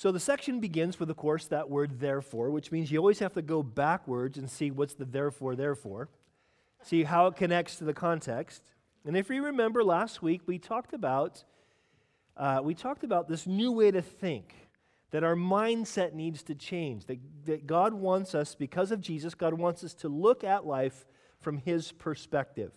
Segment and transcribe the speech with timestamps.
[0.00, 3.34] So the section begins with, of course, that word therefore, which means you always have
[3.34, 6.08] to go backwards and see what's the therefore, therefore,
[6.82, 8.62] see how it connects to the context.
[9.04, 11.44] And if you remember last week, we talked about
[12.34, 14.70] uh, we talked about this new way to think
[15.10, 17.04] that our mindset needs to change.
[17.04, 21.04] That, that God wants us, because of Jesus, God wants us to look at life
[21.40, 22.72] from His perspective.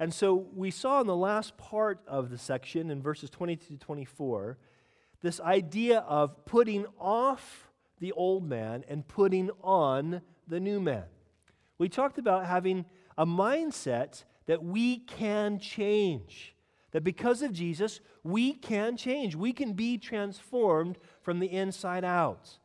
[0.00, 3.78] And so we saw in the last part of the section, in verses 22 to
[3.78, 4.58] 24,
[5.22, 7.68] this idea of putting off
[8.00, 11.04] the old man and putting on the new man.
[11.78, 12.84] We talked about having
[13.16, 16.54] a mindset that we can change.
[16.92, 19.36] That because of Jesus, we can change.
[19.36, 22.58] We can be transformed from the inside out.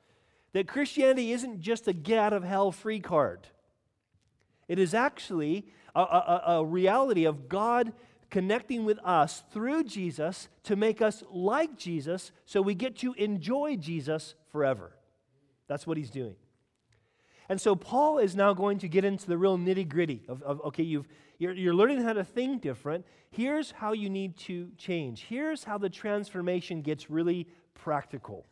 [0.53, 3.47] That Christianity isn't just a get out of hell free card,
[4.67, 7.93] it is actually a, a, a reality of God
[8.33, 13.75] connecting with us through Jesus to make us like Jesus so we get to enjoy
[13.75, 14.91] Jesus forever.
[15.67, 16.35] That's what he's doing.
[17.47, 20.61] And so Paul is now going to get into the real nitty gritty of, of,
[20.61, 23.05] okay, you've, you're, you're learning how to think different.
[23.29, 25.25] Here's how you need to change.
[25.29, 28.47] Here's how the transformation gets really practical.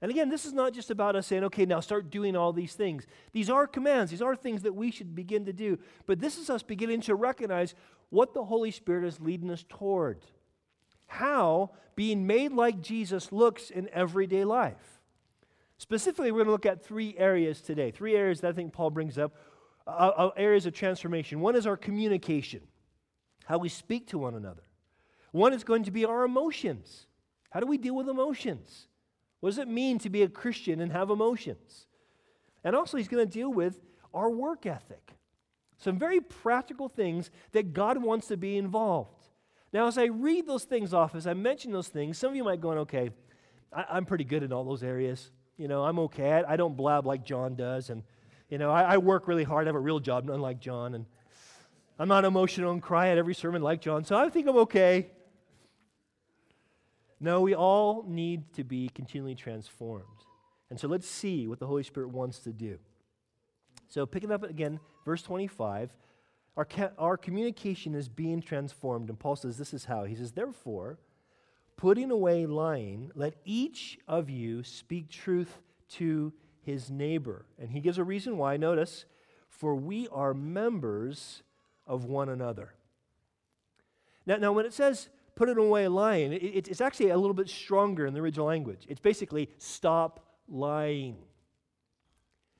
[0.00, 2.72] And again, this is not just about us saying, okay, now start doing all these
[2.72, 3.06] things.
[3.32, 5.78] These are commands, these are things that we should begin to do.
[6.06, 7.74] But this is us beginning to recognize
[8.12, 10.20] what the Holy Spirit is leading us toward.
[11.06, 15.00] How being made like Jesus looks in everyday life.
[15.78, 17.90] Specifically, we're going to look at three areas today.
[17.90, 19.34] Three areas that I think Paul brings up,
[19.86, 21.40] uh, uh, areas of transformation.
[21.40, 22.60] One is our communication,
[23.46, 24.62] how we speak to one another.
[25.30, 27.06] One is going to be our emotions.
[27.48, 28.88] How do we deal with emotions?
[29.40, 31.86] What does it mean to be a Christian and have emotions?
[32.62, 33.80] And also, he's going to deal with
[34.12, 35.14] our work ethic.
[35.82, 39.26] Some very practical things that God wants to be involved.
[39.72, 42.44] Now, as I read those things off, as I mention those things, some of you
[42.44, 43.10] might go, okay,
[43.72, 45.32] I, am pretty good in all those areas.
[45.56, 46.34] You know, I'm okay.
[46.34, 47.90] I, I don't blab like John does.
[47.90, 48.04] And,
[48.48, 49.66] you know, I, I, work really hard.
[49.66, 50.94] I have a real job, unlike John.
[50.94, 51.04] And
[51.98, 54.04] I'm not emotional and cry at every sermon like John.
[54.04, 55.08] So I think I'm okay.
[57.18, 60.04] No, we all need to be continually transformed.
[60.70, 62.78] And so let's see what the Holy Spirit wants to do.
[63.92, 65.94] So, picking up again, verse 25,
[66.56, 66.66] our,
[66.96, 69.10] our communication is being transformed.
[69.10, 70.04] And Paul says, This is how.
[70.04, 70.98] He says, Therefore,
[71.76, 75.58] putting away lying, let each of you speak truth
[75.90, 76.32] to
[76.62, 77.44] his neighbor.
[77.58, 78.56] And he gives a reason why.
[78.56, 79.04] Notice,
[79.50, 81.42] for we are members
[81.86, 82.72] of one another.
[84.24, 87.50] Now, now when it says put it away lying, it, it's actually a little bit
[87.50, 88.86] stronger in the original language.
[88.88, 91.18] It's basically stop lying.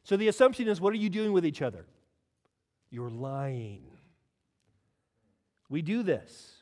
[0.05, 1.87] So the assumption is what are you doing with each other?
[2.91, 3.85] You're lying.
[5.69, 6.53] We do this.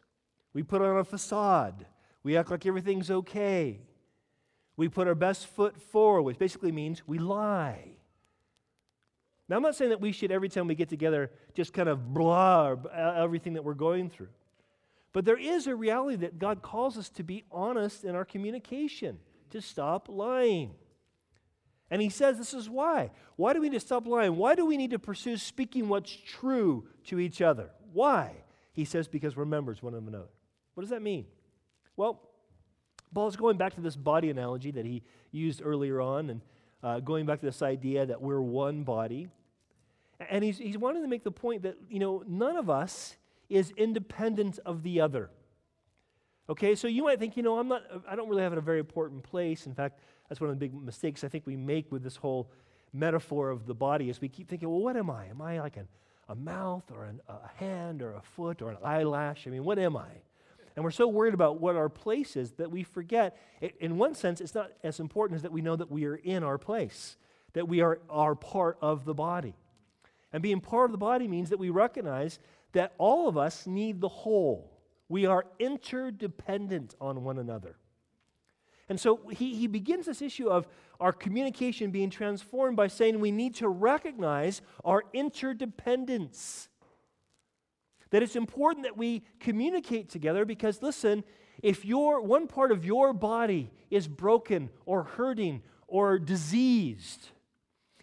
[0.52, 1.86] We put on a facade.
[2.22, 3.80] We act like everything's okay.
[4.76, 7.96] We put our best foot forward, which basically means we lie.
[9.48, 12.14] Now, I'm not saying that we should, every time we get together, just kind of
[12.14, 14.28] blah everything that we're going through.
[15.12, 19.18] But there is a reality that God calls us to be honest in our communication,
[19.50, 20.70] to stop lying.
[21.90, 23.10] And he says this is why.
[23.36, 24.36] Why do we need to stop lying?
[24.36, 27.70] Why do we need to pursue speaking what's true to each other?
[27.92, 28.32] Why?
[28.72, 30.30] He says because we're members one of another.
[30.74, 31.26] What does that mean?
[31.96, 32.20] Well,
[33.12, 35.02] Paul's going back to this body analogy that he
[35.32, 36.40] used earlier on and
[36.82, 39.28] uh, going back to this idea that we're one body.
[40.30, 43.16] And he's, he's wanting to make the point that, you know, none of us
[43.48, 45.30] is independent of the other.
[46.48, 48.78] Okay, so you might think, you know, I'm not, I don't really have a very
[48.78, 49.66] important place.
[49.66, 50.00] In fact,
[50.30, 52.52] that's one of the big mistakes I think we make with this whole
[52.92, 55.26] metaphor of the body is we keep thinking, well, what am I?
[55.26, 55.88] Am I like an,
[56.28, 59.48] a mouth or an, a hand or a foot or an eyelash?
[59.48, 60.06] I mean, what am I?
[60.76, 64.14] And we're so worried about what our place is that we forget, it, in one
[64.14, 67.16] sense, it's not as important as that we know that we are in our place,
[67.54, 69.56] that we are, are part of the body.
[70.32, 72.38] And being part of the body means that we recognize
[72.70, 74.70] that all of us need the whole.
[75.08, 77.74] We are interdependent on one another.
[78.90, 80.66] And so he, he begins this issue of
[80.98, 86.68] our communication being transformed by saying we need to recognize our interdependence.
[88.10, 91.22] That it's important that we communicate together because, listen,
[91.62, 97.28] if your, one part of your body is broken or hurting or diseased,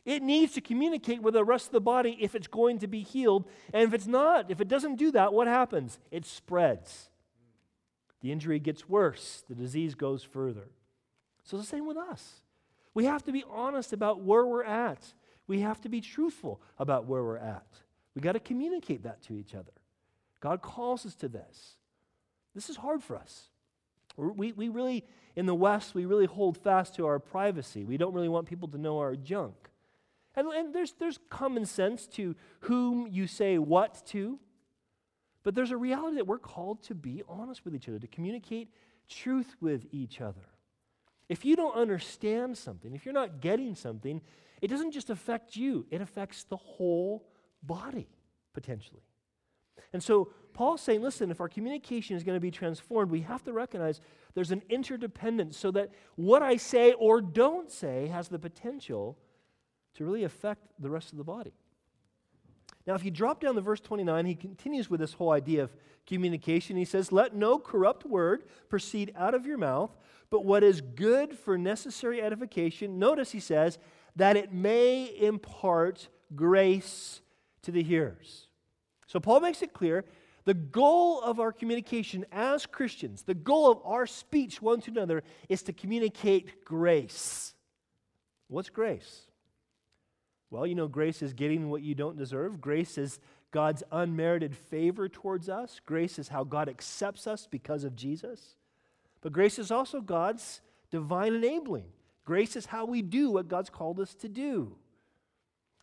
[0.05, 3.01] it needs to communicate with the rest of the body if it's going to be
[3.01, 3.43] healed.
[3.73, 5.99] And if it's not, if it doesn't do that, what happens?
[6.11, 7.09] It spreads.
[8.21, 10.69] The injury gets worse, the disease goes further.
[11.47, 12.41] So the same with us.
[12.93, 15.01] We have to be honest about where we're at.
[15.47, 17.67] We have to be truthful about where we're at.
[18.13, 19.71] We got to communicate that to each other.
[20.41, 21.77] God calls us to this.
[22.53, 23.47] This is hard for us.
[24.17, 25.05] We, we really,
[25.37, 27.85] in the West, we really hold fast to our privacy.
[27.85, 29.55] We don't really want people to know our junk.
[30.35, 34.37] And, and there's, there's common sense to whom you say what to.
[35.43, 38.67] But there's a reality that we're called to be honest with each other, to communicate
[39.07, 40.41] truth with each other.
[41.29, 44.21] If you don't understand something, if you're not getting something,
[44.61, 47.27] it doesn't just affect you, it affects the whole
[47.61, 48.07] body,
[48.53, 49.01] potentially.
[49.93, 53.43] And so Paul's saying, listen, if our communication is going to be transformed, we have
[53.43, 54.01] to recognize
[54.33, 59.17] there's an interdependence so that what I say or don't say has the potential
[59.95, 61.53] to really affect the rest of the body.
[62.87, 65.75] Now, if you drop down to verse 29, he continues with this whole idea of
[66.07, 66.77] communication.
[66.77, 69.95] He says, Let no corrupt word proceed out of your mouth,
[70.29, 72.97] but what is good for necessary edification.
[72.97, 73.77] Notice he says,
[74.17, 77.21] that it may impart grace
[77.61, 78.47] to the hearers.
[79.05, 80.03] So Paul makes it clear
[80.43, 85.23] the goal of our communication as Christians, the goal of our speech one to another,
[85.49, 87.53] is to communicate grace.
[88.47, 89.26] What's grace?
[90.49, 92.61] Well, you know, grace is getting what you don't deserve.
[92.61, 93.19] Grace is
[93.51, 95.81] God's unmerited favor towards us.
[95.85, 98.55] Grace is how God accepts us because of Jesus.
[99.21, 101.87] But grace is also God's divine enabling.
[102.23, 104.75] Grace is how we do what God's called us to do.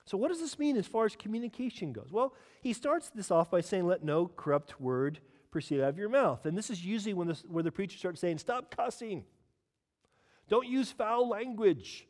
[0.06, 2.12] So, what does this mean as far as communication goes?
[2.12, 5.20] Well, he starts this off by saying, Let no corrupt word
[5.50, 6.44] proceed out of your mouth.
[6.44, 9.24] And this is usually when the, where the preacher starts saying, Stop cussing.
[10.48, 12.06] Don't use foul language.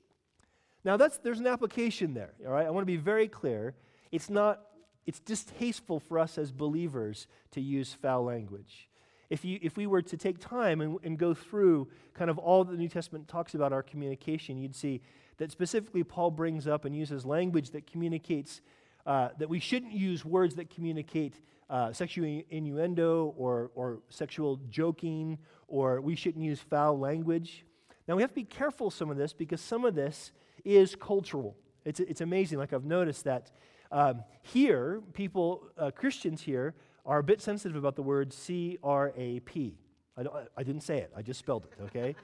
[0.84, 2.66] Now, that's, there's an application there, all right?
[2.66, 3.74] I want to be very clear.
[4.12, 4.60] It's not,
[5.06, 8.88] it's distasteful for us as believers to use foul language.
[9.30, 12.64] If, you, if we were to take time and, and go through kind of all
[12.64, 15.00] the New Testament talks about our communication, you'd see
[15.38, 18.60] that specifically Paul brings up and uses language that communicates,
[19.06, 21.40] uh, that we shouldn't use words that communicate
[21.70, 27.64] uh, sexual innuendo or, or sexual joking, or we shouldn't use foul language.
[28.06, 30.32] Now, we have to be careful some of this because some of this
[30.64, 31.56] is cultural.
[31.84, 32.58] It's, it's amazing.
[32.58, 33.50] Like I've noticed that
[33.92, 36.74] um, here, people, uh, Christians here,
[37.06, 39.78] are a bit sensitive about the word C R A P.
[40.16, 40.24] I,
[40.56, 42.16] I didn't say it, I just spelled it, okay?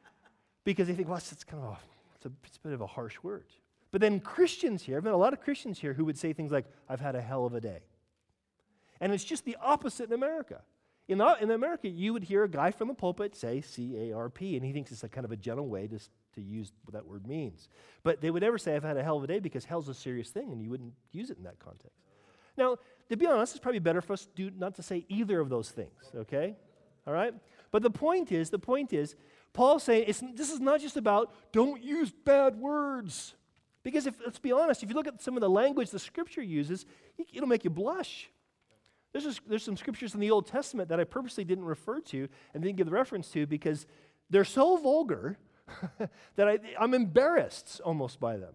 [0.64, 1.78] because they think, well, it's, kind of a,
[2.16, 3.46] it's, a, it's a bit of a harsh word.
[3.90, 6.50] But then Christians here, I've met a lot of Christians here who would say things
[6.50, 7.80] like, I've had a hell of a day.
[9.00, 10.62] And it's just the opposite in America.
[11.06, 14.30] In, in America, you would hear a guy from the pulpit say C A R
[14.30, 15.98] P, and he thinks it's a kind of a gentle way to,
[16.34, 17.68] to use what that word means.
[18.02, 19.94] But they would never say, I've had a hell of a day, because hell's a
[19.94, 21.98] serious thing, and you wouldn't use it in that context.
[22.56, 22.76] Now,
[23.08, 25.70] to be honest, it's probably better for us to not to say either of those
[25.70, 26.56] things, okay?
[27.06, 27.34] All right?
[27.70, 29.14] But the point is, the point is,
[29.52, 33.34] Paul's saying this is not just about don't use bad words.
[33.82, 36.42] Because if, let's be honest, if you look at some of the language the scripture
[36.42, 36.86] uses,
[37.32, 38.30] it'll make you blush.
[39.12, 42.28] There's, just, there's some scriptures in the Old Testament that I purposely didn't refer to
[42.52, 43.86] and didn't give the reference to because
[44.30, 45.36] they're so vulgar
[46.36, 48.54] that I, I'm embarrassed almost by them.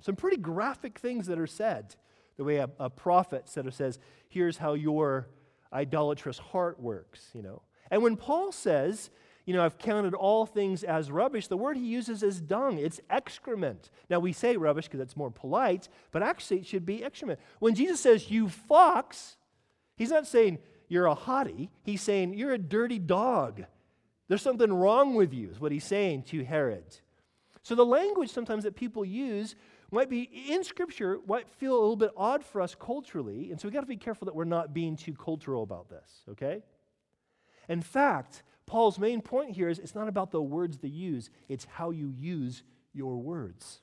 [0.00, 1.96] Some pretty graphic things that are said
[2.36, 3.98] the way a, a prophet sort of says,
[4.28, 5.28] here's how your
[5.74, 7.60] idolatrous heart works, you know.
[7.90, 9.10] And when Paul says,
[9.44, 12.78] you know, I've counted all things as rubbish, the word he uses is dung.
[12.78, 13.90] It's excrement.
[14.08, 17.40] Now, we say rubbish because it's more polite, but actually it should be excrement.
[17.58, 19.36] When Jesus says, you fox,
[19.96, 21.68] he's not saying you're a hottie.
[21.82, 23.64] He's saying you're a dirty dog.
[24.30, 26.84] There's something wrong with you, is what he's saying to Herod.
[27.64, 29.56] So the language sometimes that people use
[29.90, 33.66] might be in Scripture, might feel a little bit odd for us culturally, and so
[33.66, 36.62] we've got to be careful that we're not being too cultural about this, okay?
[37.68, 41.64] In fact, Paul's main point here is it's not about the words they use, it's
[41.64, 42.62] how you use
[42.92, 43.80] your words.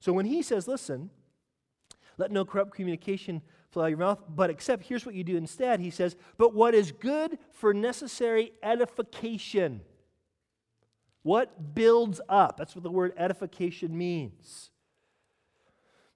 [0.00, 1.10] So when he says, listen,
[2.16, 5.80] let no corrupt communication flow out your mouth, but except here's what you do instead,
[5.80, 9.82] he says, but what is good for necessary edification.
[11.22, 12.56] What builds up?
[12.56, 14.70] That's what the word edification means.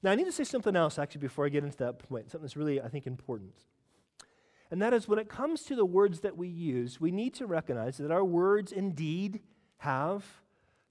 [0.03, 2.45] Now, I need to say something else actually before I get into that point, something
[2.45, 3.53] that's really, I think, important.
[4.71, 7.47] And that is when it comes to the words that we use, we need to
[7.47, 9.41] recognize that our words indeed
[9.79, 10.25] have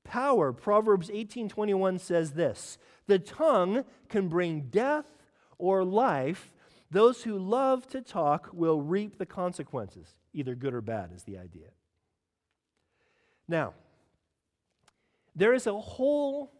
[0.03, 0.53] power.
[0.53, 2.77] Proverbs 18:21 says this,
[3.07, 5.20] "The tongue can bring death
[5.61, 6.51] or life.
[6.89, 11.37] Those who love to talk will reap the consequences, either good or bad is the
[11.37, 11.69] idea."
[13.47, 13.73] Now,
[15.35, 16.51] there is a whole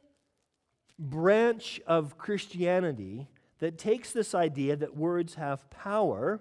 [0.98, 3.28] branch of Christianity
[3.60, 6.40] that takes this idea that words have power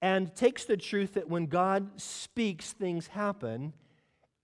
[0.00, 3.72] and takes the truth that when God speaks, things happen,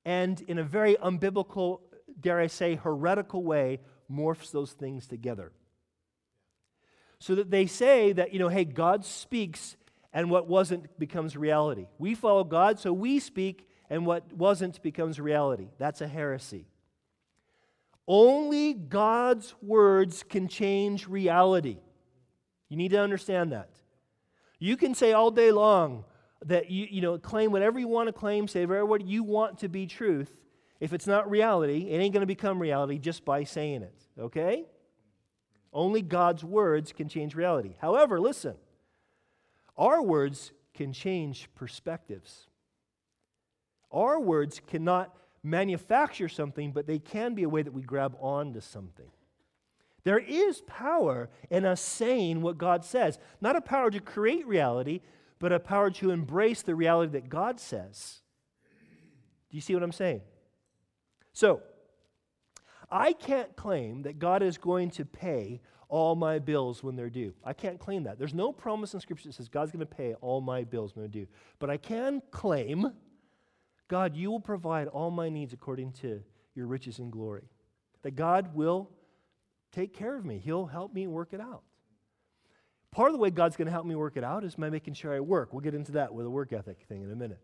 [0.04, 1.80] and in a very unbiblical,
[2.20, 5.52] dare I say, heretical way, morphs those things together.
[7.20, 9.76] So that they say that, you know, hey, God speaks
[10.12, 11.86] and what wasn't becomes reality.
[11.98, 15.68] We follow God, so we speak, and what wasn't becomes reality.
[15.78, 16.66] That's a heresy.
[18.06, 21.78] Only God's words can change reality.
[22.68, 23.70] You need to understand that.
[24.58, 26.04] You can say all day long
[26.44, 29.68] that you, you know, claim whatever you want to claim, say whatever you want to
[29.68, 30.34] be truth.
[30.80, 33.94] If it's not reality, it ain't going to become reality just by saying it.
[34.18, 34.64] Okay?
[35.72, 37.74] Only God's words can change reality.
[37.80, 38.54] However, listen,
[39.76, 42.46] our words can change perspectives.
[43.90, 48.60] Our words cannot manufacture something, but they can be a way that we grab onto
[48.60, 49.10] something.
[50.04, 55.00] There is power in us saying what God says, not a power to create reality,
[55.38, 58.20] but a power to embrace the reality that God says.
[59.50, 60.20] Do you see what I'm saying?
[61.32, 61.62] So,
[62.90, 67.34] I can't claim that God is going to pay all my bills when they're due.
[67.44, 68.18] I can't claim that.
[68.18, 71.02] There's no promise in Scripture that says God's going to pay all my bills when
[71.02, 71.26] they're due.
[71.58, 72.92] But I can claim,
[73.88, 76.22] God, you will provide all my needs according to
[76.54, 77.48] your riches and glory.
[78.02, 78.90] That God will
[79.72, 81.62] take care of me, He'll help me work it out.
[82.90, 84.94] Part of the way God's going to help me work it out is by making
[84.94, 85.52] sure I work.
[85.52, 87.40] We'll get into that with a work ethic thing in a minute.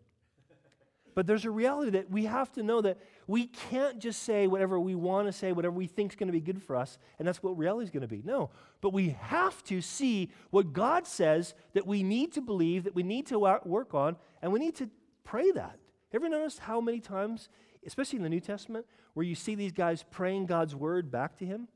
[1.15, 4.77] But there's a reality that we have to know that we can't just say whatever
[4.79, 7.27] we want to say, whatever we think is going to be good for us, and
[7.27, 8.21] that's what reality is going to be.
[8.23, 12.93] No, but we have to see what God says that we need to believe, that
[12.93, 14.89] we need to work on, and we need to
[15.23, 15.79] pray that.
[16.13, 17.47] Ever noticed how many times,
[17.85, 21.45] especially in the New Testament, where you see these guys praying God's word back to
[21.45, 21.69] Him?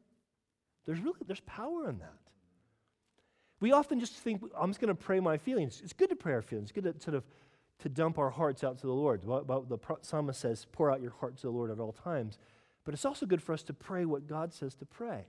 [0.85, 2.13] There's really there's power in that.
[3.61, 5.81] We often just think, I'm just going to pray my feelings.
[5.83, 6.69] It's good to pray our feelings.
[6.69, 7.23] It's good to sort of
[7.79, 9.21] to dump our hearts out to the Lord.
[9.23, 12.37] the psalmist says, pour out your heart to the Lord at all times.
[12.83, 15.25] But it's also good for us to pray what God says to pray.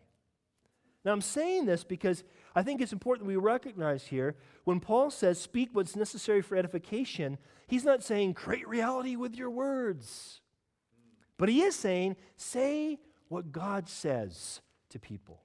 [1.05, 5.41] Now, I'm saying this because I think it's important we recognize here when Paul says,
[5.41, 7.39] speak what's necessary for edification,
[7.69, 10.41] he's not saying, create reality with your words.
[11.39, 15.41] But he is saying, say what God says to people.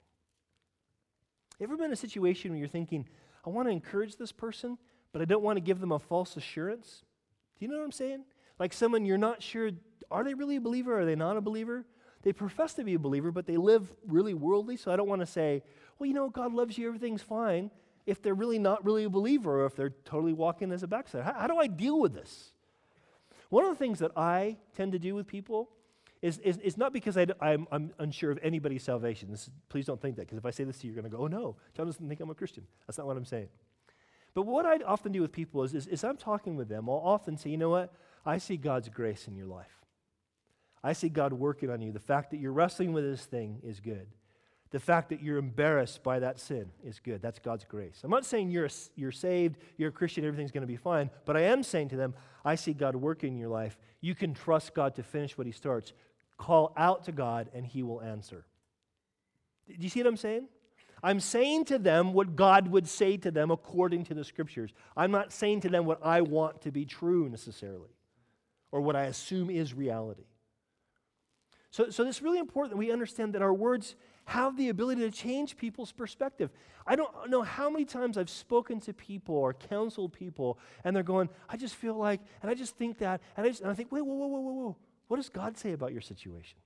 [1.58, 3.08] Ever been in a situation where you're thinking,
[3.46, 4.76] I want to encourage this person,
[5.16, 7.02] but I don't want to give them a false assurance.
[7.58, 8.24] Do you know what I'm saying?
[8.58, 9.70] Like someone you're not sure,
[10.10, 11.00] are they really a believer?
[11.00, 11.86] Are they not a believer?
[12.20, 14.76] They profess to be a believer, but they live really worldly.
[14.76, 15.62] So I don't want to say,
[15.98, 17.70] well, you know, God loves you, everything's fine,
[18.04, 21.22] if they're really not really a believer or if they're totally walking as a backside.
[21.22, 22.52] How, how do I deal with this?
[23.48, 25.70] One of the things that I tend to do with people
[26.20, 29.30] is, is, is not because I, am I'm unsure of anybody's salvation.
[29.32, 31.16] Is, please don't think that, because if I say this to you, you're going to
[31.16, 32.66] go, oh no, John doesn't think I'm a Christian.
[32.86, 33.48] That's not what I'm saying.
[34.36, 36.96] But what I often do with people is, is, is I'm talking with them, I'll
[36.96, 37.94] often say, you know what?
[38.26, 39.82] I see God's grace in your life.
[40.84, 41.90] I see God working on you.
[41.90, 44.06] The fact that you're wrestling with this thing is good.
[44.72, 47.22] The fact that you're embarrassed by that sin is good.
[47.22, 48.02] That's God's grace.
[48.04, 51.34] I'm not saying you're, you're saved, you're a Christian, everything's going to be fine, but
[51.34, 52.12] I am saying to them,
[52.44, 53.78] I see God working in your life.
[54.02, 55.94] You can trust God to finish what He starts.
[56.36, 58.44] Call out to God, and He will answer.
[59.66, 60.48] Do you see what I'm saying?
[61.02, 64.72] I'm saying to them what God would say to them according to the scriptures.
[64.96, 67.90] I'm not saying to them what I want to be true necessarily
[68.72, 70.24] or what I assume is reality.
[71.70, 75.10] So, so it's really important that we understand that our words have the ability to
[75.10, 76.50] change people's perspective.
[76.86, 81.02] I don't know how many times I've spoken to people or counseled people, and they're
[81.02, 83.74] going, I just feel like, and I just think that, and I, just, and I
[83.74, 84.76] think, wait, whoa, whoa, whoa, whoa, whoa.
[85.08, 86.58] What does God say about your situation?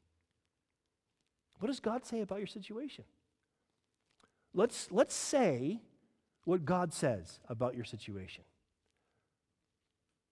[1.58, 3.04] What does God say about your situation?
[4.52, 5.80] Let's, let's say
[6.44, 8.44] what God says about your situation.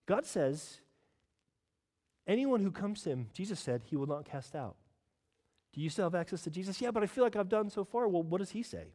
[0.07, 0.81] God says,
[2.27, 4.77] anyone who comes to him, Jesus said, he will not cast out.
[5.73, 6.81] Do you still have access to Jesus?
[6.81, 8.09] Yeah, but I feel like I've done so far.
[8.09, 8.87] Well, what does he say?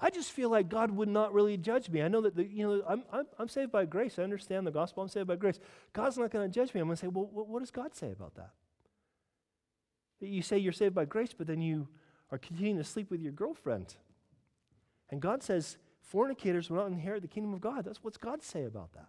[0.00, 2.00] I just feel like God would not really judge me.
[2.00, 4.18] I know that, the, you know, I'm, I'm, I'm, saved by grace.
[4.18, 5.02] I understand the gospel.
[5.02, 5.60] I'm saved by grace.
[5.92, 6.80] God's not going to judge me.
[6.80, 8.52] I'm going to say, well, what, what does God say about that?
[10.20, 11.86] You say you're saved by grace, but then you
[12.30, 13.94] are continuing to sleep with your girlfriend.
[15.10, 17.84] And God says, fornicators will not inherit the kingdom of God.
[17.84, 19.08] That's what's God say about that.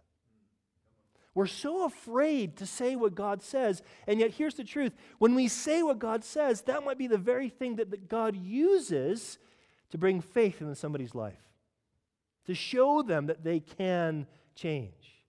[1.33, 4.91] We're so afraid to say what God says, and yet here's the truth.
[5.17, 8.35] When we say what God says, that might be the very thing that, that God
[8.35, 9.37] uses
[9.91, 11.39] to bring faith into somebody's life,
[12.47, 15.20] to show them that they can change.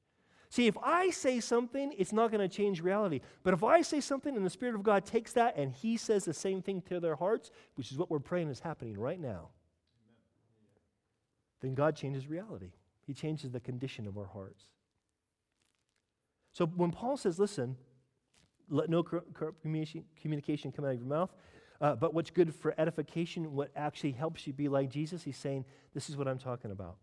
[0.53, 3.23] See, if I say something, it's not going to change reality.
[3.43, 6.27] But if I say something and the Spirit of God takes that and He says
[6.27, 9.49] the same thing to their hearts, which is what we're praying is happening right now,
[11.63, 12.73] then God changes reality.
[13.07, 14.65] He changes the condition of our hearts.
[16.53, 17.79] So when Paul says, listen,
[18.69, 21.31] let no communication come out of your mouth,
[21.81, 25.65] uh, but what's good for edification, what actually helps you be like Jesus, he's saying,
[25.95, 26.99] this is what I'm talking about.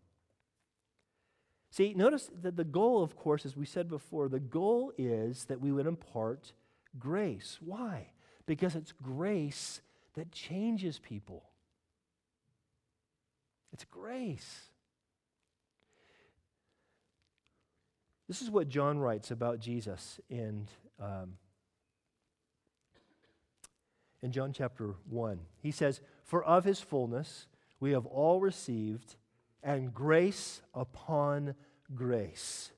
[1.72, 5.62] See, notice that the goal, of course, as we said before, the goal is that
[5.62, 6.54] we would impart
[6.98, 7.60] grace.
[7.62, 8.08] Why?
[8.46, 9.82] Because it's grace
[10.16, 11.44] that changes people.
[13.72, 14.62] It's grace.
[18.28, 20.68] This is what John writes about Jesus in
[21.00, 21.38] um,
[24.22, 25.40] in John chapter 1.
[25.62, 27.48] He says, For of his fullness
[27.80, 29.16] we have all received,
[29.63, 31.56] and grace upon
[31.96, 32.72] grace.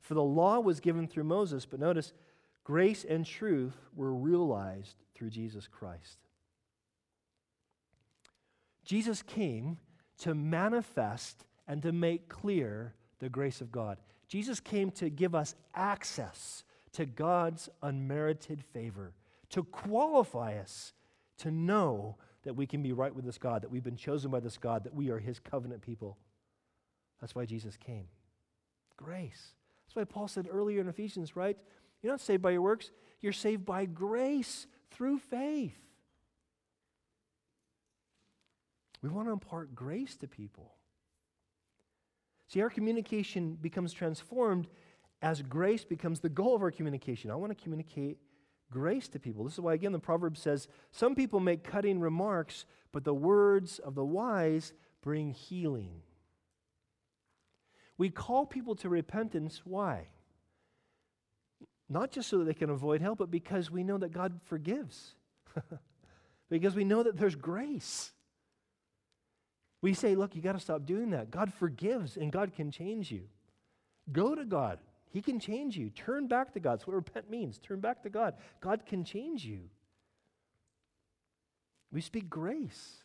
[0.00, 2.12] For the law was given through Moses, but notice,
[2.62, 6.18] grace and truth were realized through Jesus Christ.
[8.84, 9.78] Jesus came
[10.18, 13.98] to manifest and to make clear the grace of God.
[14.28, 19.14] Jesus came to give us access to God's unmerited favor
[19.54, 20.92] to qualify us
[21.38, 24.40] to know that we can be right with this God, that we've been chosen by
[24.40, 26.18] this God, that we are his covenant people.
[27.20, 28.06] That's why Jesus came.
[28.96, 29.54] Grace.
[29.86, 31.56] That's why Paul said earlier in Ephesians, right?
[32.02, 35.76] You're not saved by your works, you're saved by grace through faith.
[39.02, 40.74] We want to impart grace to people.
[42.48, 44.68] See, our communication becomes transformed
[45.22, 47.30] as grace becomes the goal of our communication.
[47.30, 48.18] I want to communicate
[48.70, 49.44] grace to people.
[49.44, 53.78] This is why, again, the proverb says some people make cutting remarks, but the words
[53.78, 56.02] of the wise bring healing.
[57.96, 59.62] We call people to repentance.
[59.64, 60.08] Why?
[61.88, 65.14] Not just so that they can avoid hell, but because we know that God forgives.
[66.50, 68.12] because we know that there's grace.
[69.82, 71.30] We say, look, you got to stop doing that.
[71.30, 73.24] God forgives and God can change you.
[74.10, 74.78] Go to God.
[75.14, 75.90] He can change you.
[75.90, 76.72] Turn back to God.
[76.72, 77.58] That's what repent means.
[77.58, 78.34] Turn back to God.
[78.60, 79.60] God can change you.
[81.92, 82.96] We speak grace.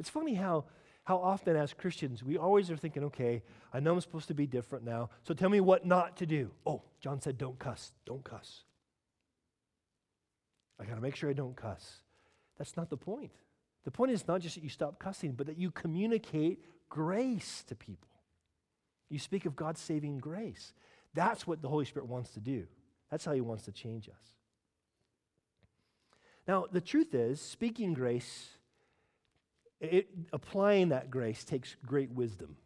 [0.00, 0.64] It's funny how,
[1.04, 3.42] how often, as Christians, we always are thinking, okay,
[3.74, 6.50] I know I'm supposed to be different now, so tell me what not to do.
[6.66, 7.92] Oh, John said, don't cuss.
[8.06, 8.62] Don't cuss.
[10.80, 11.96] I got to make sure I don't cuss.
[12.56, 13.32] That's not the point.
[13.84, 17.74] The point is not just that you stop cussing, but that you communicate grace to
[17.74, 18.08] people.
[19.12, 20.72] You speak of God's saving grace.
[21.12, 22.66] That's what the Holy Spirit wants to do.
[23.10, 24.34] That's how He wants to change us.
[26.48, 28.48] Now, the truth is, speaking grace,
[29.80, 32.56] it, applying that grace takes great wisdom.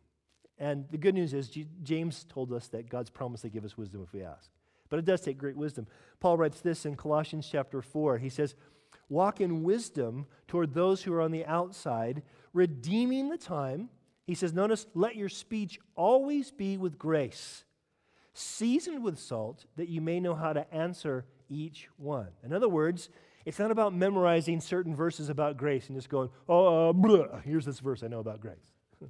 [0.57, 3.77] And the good news is, G- James told us that God's promised to give us
[3.77, 4.49] wisdom if we ask.
[4.89, 5.89] But it does take great wisdom.
[6.21, 8.19] Paul writes this in Colossians chapter 4.
[8.19, 8.55] He says,
[9.09, 13.91] Walk in wisdom toward those who are on the outside, redeeming the time
[14.27, 17.65] he says, Notice, let your speech always be with grace,
[18.35, 22.29] seasoned with salt, that you may know how to answer each one.
[22.43, 23.09] In other words,
[23.45, 27.79] it's not about memorizing certain verses about grace and just going, oh, uh, here's this
[27.79, 28.73] verse I know about grace.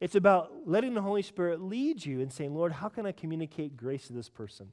[0.00, 3.76] it's about letting the Holy Spirit lead you and saying, Lord, how can I communicate
[3.76, 4.68] grace to this person?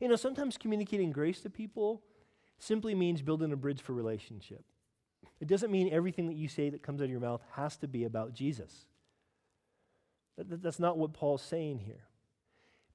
[0.00, 2.02] You know, sometimes communicating grace to people
[2.58, 4.64] simply means building a bridge for relationship.
[5.40, 7.88] It doesn't mean everything that you say that comes out of your mouth has to
[7.88, 8.84] be about Jesus.
[10.36, 12.04] That, that's not what Paul's saying here.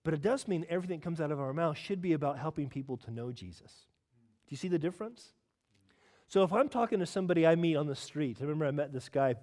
[0.04, 2.70] But it does mean everything that comes out of our mouth should be about helping
[2.70, 3.72] people to know Jesus.
[4.48, 5.34] Do you see the difference?
[6.28, 8.94] So if I'm talking to somebody I meet on the street, I remember I met
[8.94, 9.36] this guy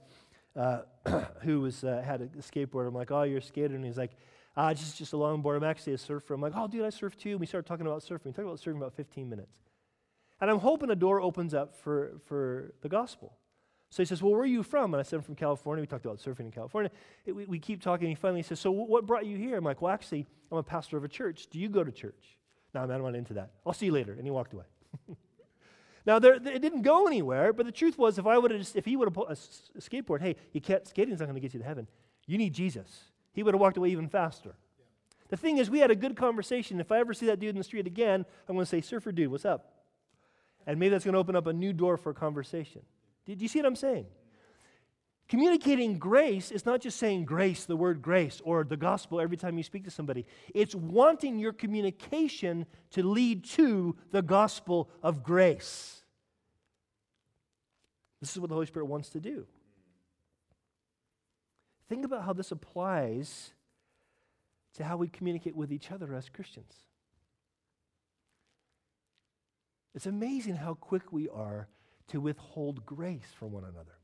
[0.55, 0.83] uh,
[1.43, 2.87] who was uh, had a skateboard.
[2.87, 4.13] I'm like, "Oh, you're a skater," and he's like,
[4.57, 5.57] "Ah, just just a longboard.
[5.57, 7.87] I'm actually a surfer." I'm like, "Oh, dude, I surf too." And we started talking
[7.87, 8.27] about surfing.
[8.27, 9.57] We talked about surfing about 15 minutes.
[10.43, 13.33] And I'm hoping a door opens up for, for the gospel.
[13.91, 14.93] So he says, Well, where are you from?
[14.93, 15.81] And I said, I'm from California.
[15.81, 16.91] We talked about surfing in California.
[17.25, 18.07] It, we, we, keep talking.
[18.07, 19.57] And he finally says, So what brought you here?
[19.57, 21.47] I'm like, Well, actually, I'm a pastor of a church.
[21.49, 22.37] Do you go to church?
[22.75, 23.53] No, I'm not into that.
[23.65, 24.15] I'll see you later.
[24.15, 24.65] And he walked away.
[26.07, 28.85] now, there, it didn't go anywhere, but the truth was, if, I would have if
[28.85, 29.33] he would have put a,
[29.77, 31.87] a skateboard, hey, you can't, skating's not going to get you to heaven.
[32.27, 33.05] You need Jesus.
[33.33, 34.57] He would have walked away even faster.
[35.29, 36.81] The thing is, we had a good conversation.
[36.81, 39.13] If I ever see that dude in the street again, I'm going to say, Surfer
[39.13, 39.82] dude, what's up?
[40.67, 42.83] And maybe that's going to open up a new door for conversation.
[43.27, 44.07] Do you see what I'm saying?
[45.29, 49.57] Communicating grace is not just saying grace, the word grace, or the gospel every time
[49.57, 50.27] you speak to somebody.
[50.55, 56.03] It's wanting your communication to lead to the gospel of grace.
[58.21, 59.47] This is what the Holy Spirit wants to do.
[61.89, 63.53] Think about how this applies
[64.75, 66.75] to how we communicate with each other as Christians.
[69.95, 71.69] It's amazing how quick we are
[72.09, 73.99] to withhold grace from one another.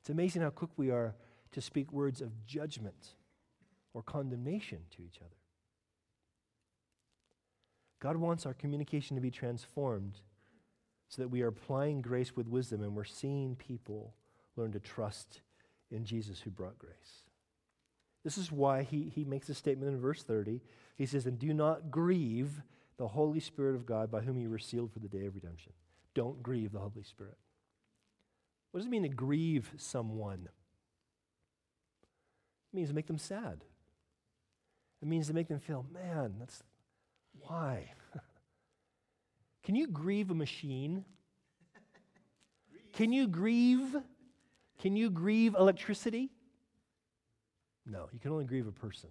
[0.00, 1.14] It's amazing how quick we are
[1.52, 3.14] to speak words of judgment
[3.92, 5.36] or condemnation to each other.
[8.00, 10.18] God wants our communication to be transformed
[11.08, 14.14] so that we are applying grace with wisdom and we're seeing people
[14.56, 15.40] learn to trust
[15.90, 17.24] in Jesus who brought grace.
[18.24, 20.60] This is why he, he makes a statement in verse 30.
[20.96, 22.62] He says, And do not grieve
[23.00, 25.72] the Holy Spirit of God by whom you were sealed for the day of redemption.
[26.12, 27.38] Don't grieve the Holy Spirit.
[28.70, 30.50] What does it mean to grieve someone?
[32.70, 33.64] It means to make them sad.
[35.00, 36.62] It means to make them feel, man, that's
[37.40, 37.90] why?
[39.64, 41.06] Can you grieve a machine?
[42.92, 43.96] Can you grieve?
[44.78, 46.28] Can you grieve electricity?
[47.86, 49.08] No, you can only grieve a person.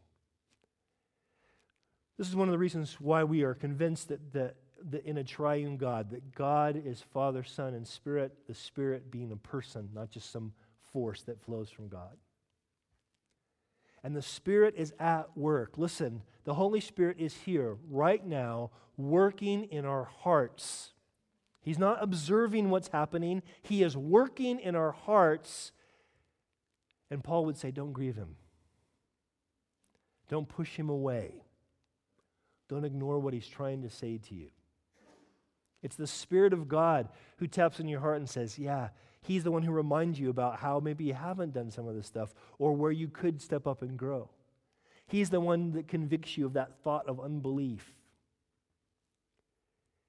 [2.19, 4.55] This is one of the reasons why we are convinced that, that,
[4.89, 9.32] that in a triune God, that God is Father, Son, and Spirit, the Spirit being
[9.32, 10.51] a person, not just some
[10.91, 12.17] force that flows from God.
[14.03, 15.77] And the Spirit is at work.
[15.77, 20.91] Listen, the Holy Spirit is here right now, working in our hearts.
[21.62, 25.71] He's not observing what's happening, He is working in our hearts.
[27.10, 28.36] And Paul would say, Don't grieve Him.
[30.27, 31.43] Don't push Him away.
[32.69, 34.47] Don't ignore what He's trying to say to you.
[35.82, 38.89] It's the Spirit of God who taps in your heart and says, Yeah,
[39.21, 42.08] He's the one who reminds you about how maybe you haven't done some of this
[42.08, 44.29] stuff or where you could step up and grow.
[45.08, 47.93] He's the one that convicts you of that thought of unbelief.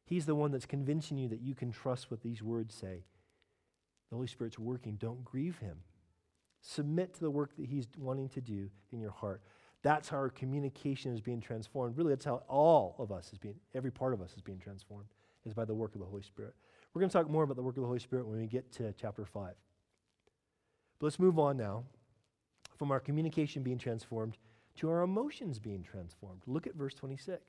[0.04, 3.04] He's the one that's convincing you that you can trust what these words say.
[4.10, 4.96] The Holy Spirit's working.
[4.96, 5.78] Don't grieve Him.
[6.60, 9.40] Submit to the work that He's wanting to do in your heart.
[9.82, 11.96] That's how our communication is being transformed.
[11.96, 15.08] Really, that's how all of us is being, every part of us is being transformed,
[15.46, 16.54] is by the work of the Holy Spirit.
[16.92, 18.70] We're going to talk more about the work of the Holy Spirit when we get
[18.72, 19.54] to chapter 5.
[20.98, 21.84] But let's move on now
[22.76, 24.36] from our communication being transformed
[24.76, 26.42] to our emotions being transformed.
[26.46, 27.40] Look at verse 26.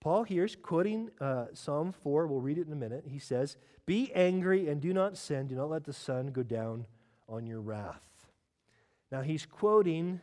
[0.00, 2.26] Paul here is quoting uh, Psalm 4.
[2.26, 3.04] We'll read it in a minute.
[3.08, 3.56] He says,
[3.86, 5.46] Be angry and do not sin.
[5.46, 6.86] Do not let the sun go down
[7.28, 8.02] on your wrath.
[9.10, 10.20] Now, he's quoting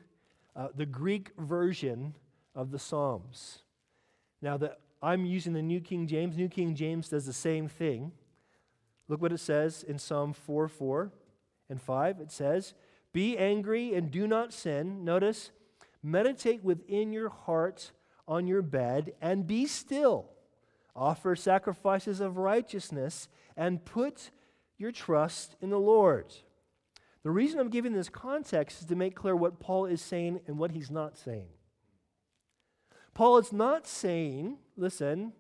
[0.56, 2.16] uh, the Greek version
[2.56, 3.60] of the Psalms.
[4.42, 6.38] Now, the I'm using the New King James.
[6.38, 8.12] New King James does the same thing.
[9.08, 11.12] Look what it says in Psalm 4 4
[11.70, 12.20] and 5.
[12.20, 12.74] It says,
[13.12, 15.04] Be angry and do not sin.
[15.04, 15.52] Notice,
[16.04, 17.92] meditate within your heart
[18.28, 20.30] on your bed and be still.
[20.96, 24.30] Offer sacrifices of righteousness and put
[24.78, 26.32] your trust in the Lord.
[27.24, 30.58] The reason I'm giving this context is to make clear what Paul is saying and
[30.58, 31.50] what he's not saying.
[33.14, 35.34] Paul is not saying, listen,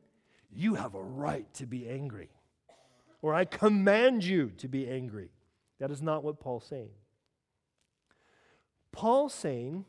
[0.53, 2.29] you have a right to be angry,
[3.21, 5.29] or I command you to be angry.
[5.79, 6.91] That is not what Paul's saying.
[8.91, 9.85] Paul's saying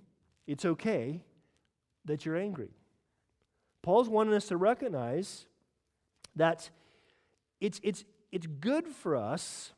[0.47, 1.21] it's okay
[2.05, 2.71] that you're angry.
[3.83, 5.47] Paul's wanting us to recognize
[6.37, 6.71] that
[7.61, 9.73] it's, it's, it's good for us,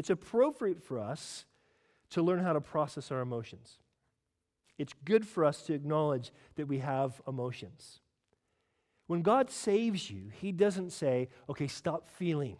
[0.00, 1.44] it's appropriate for us
[2.08, 3.76] to learn how to process our emotions.
[4.78, 8.00] It's good for us to acknowledge that we have emotions.
[9.08, 12.56] When God saves you, He doesn't say, okay, stop feeling.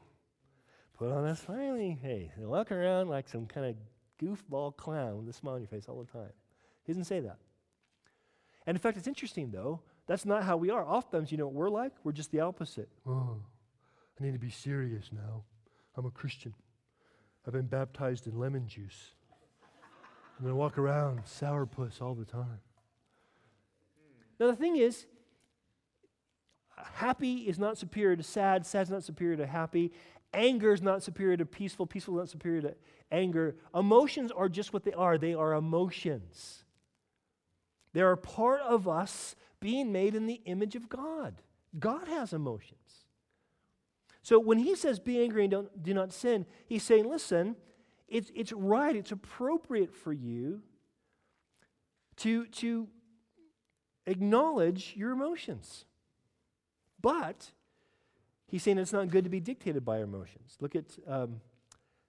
[0.99, 3.77] Put on a smiley face and walk around like some kind of
[4.23, 6.35] goofball clown with a smile on your face all the time.
[6.83, 7.39] He doesn't say that.
[8.67, 9.81] And in fact, it's interesting, though.
[10.07, 10.85] That's not how we are.
[10.85, 11.93] Oftentimes, you know what we're like?
[12.05, 12.91] We're just the opposite.
[13.09, 13.39] Oh,
[14.21, 15.45] I need to be serious now.
[15.97, 16.53] I'm a Christian.
[17.47, 19.15] I've been baptized in lemon juice.
[20.39, 22.61] I'm to walk around sourpuss all the time.
[24.39, 25.07] Now, the thing is,
[26.95, 29.93] happy is not superior to sad, sad is not superior to happy,
[30.33, 32.75] anger is not superior to peaceful, peaceful is not superior to
[33.13, 33.57] anger.
[33.75, 36.65] Emotions are just what they are they are emotions.
[37.93, 41.43] They are part of us being made in the image of God.
[41.79, 43.00] God has emotions.
[44.23, 47.57] So when he says, be angry and don't, do not sin, he's saying, listen,
[48.09, 50.63] it's, it's right, it's appropriate for you
[52.17, 52.89] to, to
[54.07, 55.87] acknowledge your emotions.
[57.01, 57.53] But
[58.47, 60.57] he's saying it's not good to be dictated by our emotions.
[60.61, 61.41] Look at um,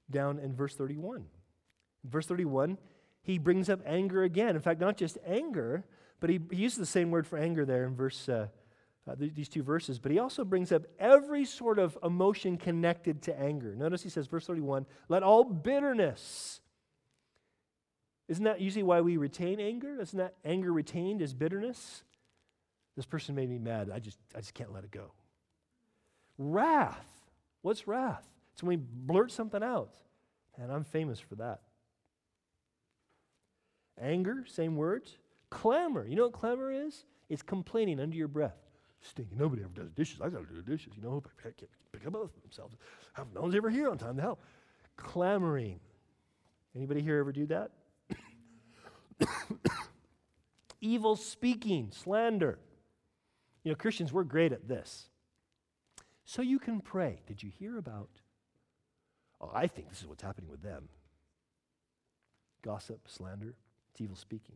[0.09, 1.25] down in verse 31.
[2.03, 2.77] In verse 31,
[3.21, 4.55] he brings up anger again.
[4.55, 5.85] In fact, not just anger,
[6.19, 8.47] but he, he uses the same word for anger there in verse uh,
[9.07, 13.21] uh, th- these two verses, but he also brings up every sort of emotion connected
[13.23, 13.75] to anger.
[13.75, 16.61] Notice he says, verse 31, let all bitterness.
[18.27, 19.99] Isn't that usually why we retain anger?
[19.99, 22.03] Isn't that anger retained as bitterness?
[22.95, 23.89] This person made me mad.
[23.93, 25.11] I just, I just can't let it go.
[26.37, 27.05] Wrath.
[27.61, 28.25] What's wrath?
[28.53, 29.89] It's when we blurt something out.
[30.57, 31.61] And I'm famous for that.
[33.99, 35.17] Anger, same words.
[35.49, 36.07] Clamor.
[36.07, 37.05] You know what clamor is?
[37.29, 38.57] It's complaining under your breath.
[39.01, 39.37] Stinking.
[39.37, 40.21] Nobody ever does dishes.
[40.21, 40.93] I got to do the dishes.
[40.95, 41.57] You know, pick,
[41.91, 42.75] pick up themselves.
[43.33, 44.43] No one's ever here on time to help.
[44.95, 45.79] Clamoring.
[46.75, 47.71] Anybody here ever do that?
[50.81, 52.59] Evil speaking, slander.
[53.63, 55.09] You know, Christians, we're great at this.
[56.25, 57.21] So you can pray.
[57.27, 58.09] Did you hear about?
[59.39, 60.89] Oh, I think this is what's happening with them.
[62.61, 63.55] Gossip, slander,
[63.91, 64.55] it's evil speaking.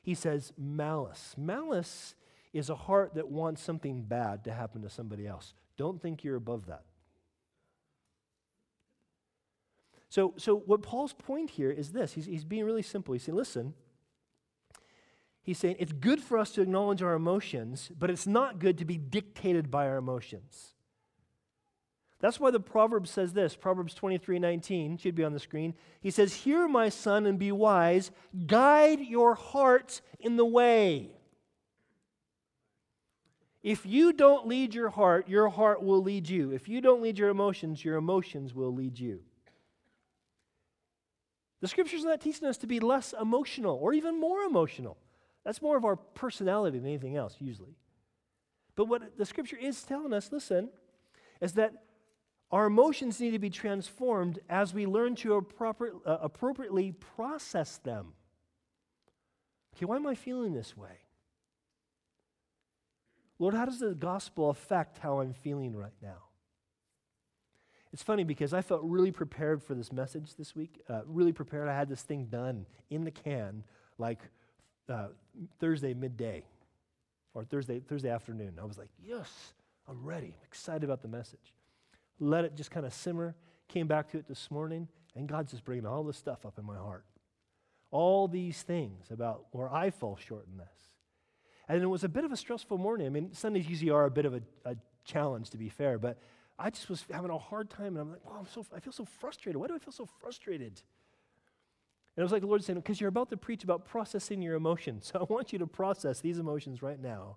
[0.00, 1.34] He says malice.
[1.36, 2.14] Malice
[2.52, 5.54] is a heart that wants something bad to happen to somebody else.
[5.76, 6.82] Don't think you're above that.
[10.08, 13.14] So, so what Paul's point here is this he's, he's being really simple.
[13.14, 13.72] He's saying, listen,
[15.42, 18.84] he's saying it's good for us to acknowledge our emotions, but it's not good to
[18.84, 20.74] be dictated by our emotions.
[22.20, 25.72] That's why the Proverbs says this Proverbs 23 19 should be on the screen.
[26.02, 28.10] He says, Hear, my son, and be wise.
[28.46, 31.16] Guide your heart in the way.
[33.62, 36.50] If you don't lead your heart, your heart will lead you.
[36.50, 39.20] If you don't lead your emotions, your emotions will lead you.
[41.60, 44.98] The scripture's not teaching us to be less emotional or even more emotional.
[45.44, 47.76] That's more of our personality than anything else, usually.
[48.74, 50.70] But what the scripture is telling us, listen,
[51.40, 51.72] is that
[52.50, 58.14] our emotions need to be transformed as we learn to uh, appropriately process them.
[59.76, 61.01] Okay, why am I feeling this way?
[63.38, 66.24] Lord, how does the gospel affect how I'm feeling right now?
[67.92, 70.80] It's funny because I felt really prepared for this message this week.
[70.88, 71.68] Uh, really prepared.
[71.68, 73.64] I had this thing done in the can
[73.98, 74.20] like
[74.88, 75.08] uh,
[75.60, 76.44] Thursday midday
[77.34, 78.58] or Thursday Thursday afternoon.
[78.60, 79.52] I was like, yes,
[79.88, 80.28] I'm ready.
[80.38, 81.52] I'm excited about the message.
[82.18, 83.34] Let it just kind of simmer.
[83.68, 86.64] Came back to it this morning, and God's just bringing all this stuff up in
[86.64, 87.04] my heart.
[87.90, 90.91] All these things about where I fall short in this.
[91.68, 93.06] And it was a bit of a stressful morning.
[93.06, 96.18] I mean, Sundays usually are a bit of a, a challenge, to be fair, but
[96.58, 98.92] I just was having a hard time, and I'm like, wow, I'm so, I feel
[98.92, 99.60] so frustrated.
[99.60, 100.82] Why do I feel so frustrated?
[102.14, 104.54] And it was like the Lord saying, because you're about to preach about processing your
[104.54, 105.10] emotions.
[105.12, 107.36] So I want you to process these emotions right now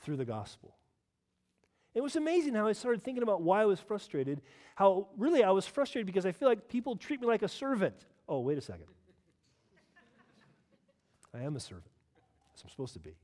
[0.00, 0.76] through the gospel.
[1.94, 4.40] It was amazing how I started thinking about why I was frustrated.
[4.76, 8.06] How really I was frustrated because I feel like people treat me like a servant.
[8.28, 8.86] Oh, wait a second.
[11.34, 11.90] I am a servant,
[12.54, 13.14] as I'm supposed to be.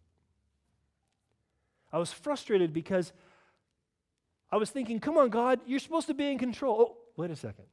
[1.92, 3.12] I was frustrated because
[4.51, 6.77] I was thinking, come on, God, you're supposed to be in control.
[6.81, 7.64] Oh, wait a second.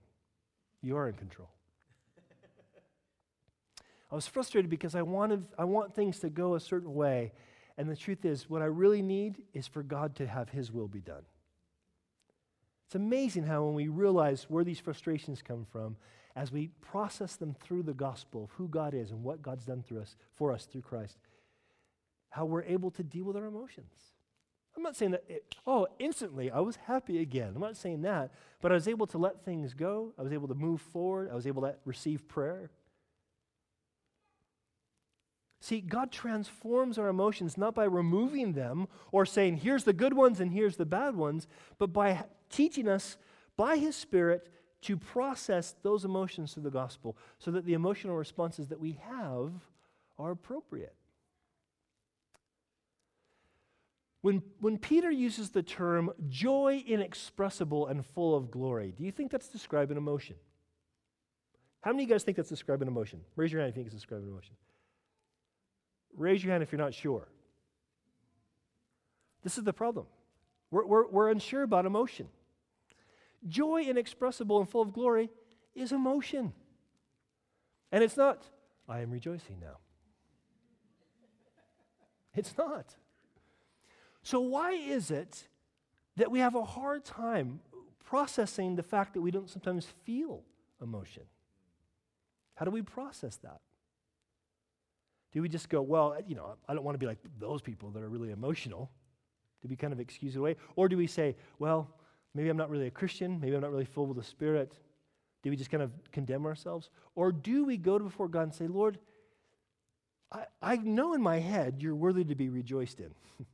[0.81, 1.49] You are in control.
[4.11, 7.33] I was frustrated because I wanted I want things to go a certain way.
[7.77, 10.87] And the truth is, what I really need is for God to have His will
[10.87, 11.23] be done.
[12.85, 15.97] It's amazing how when we realize where these frustrations come from,
[16.35, 19.83] as we process them through the gospel of who God is and what God's done
[19.83, 21.17] through us for us through Christ,
[22.35, 23.93] how we're able to deal with our emotions.
[24.75, 27.53] I'm not saying that, it, oh, instantly I was happy again.
[27.55, 30.13] I'm not saying that, but I was able to let things go.
[30.19, 31.29] I was able to move forward.
[31.31, 32.71] I was able to receive prayer.
[35.61, 40.41] See, God transforms our emotions not by removing them or saying, here's the good ones
[40.41, 43.15] and here's the bad ones, but by teaching us
[43.55, 44.49] by His Spirit
[44.81, 49.53] to process those emotions through the gospel so that the emotional responses that we have
[50.19, 50.95] are appropriate.
[54.25, 59.29] When, when Peter uses the term joy inexpressible and full of glory, do you think
[59.29, 60.35] that's describing emotion?
[61.81, 63.21] How many of you guys think that's describing emotion?
[63.35, 64.55] Raise your hand if you think it's describing emotion.
[66.17, 67.27] Raise your hand if you're not sure.
[69.43, 70.07] This is the problem.
[70.71, 72.27] We're, we're, we're unsure about emotion.
[73.47, 75.29] Joy inexpressible and full of glory
[75.75, 76.51] is emotion.
[77.91, 78.41] And it's not,
[78.89, 79.77] I am rejoicing now.
[82.33, 82.95] It's not.
[84.25, 85.47] So, why is it
[86.15, 87.59] that we have a hard time
[88.03, 90.41] processing the fact that we don't sometimes feel
[90.81, 91.21] emotion?
[92.55, 93.61] How do we process that?
[95.31, 97.91] Do we just go, well, you know, I don't want to be like those people
[97.91, 98.89] that are really emotional?
[99.61, 100.55] Do we kind of excuse it away?
[100.75, 101.87] Or do we say, well,
[102.33, 104.73] maybe I'm not really a Christian, maybe I'm not really full with the Spirit?
[105.43, 106.89] Do we just kind of condemn ourselves?
[107.13, 108.97] Or do we go before God and say, Lord,
[110.31, 113.13] I, I know in my head you're worthy to be rejoiced in.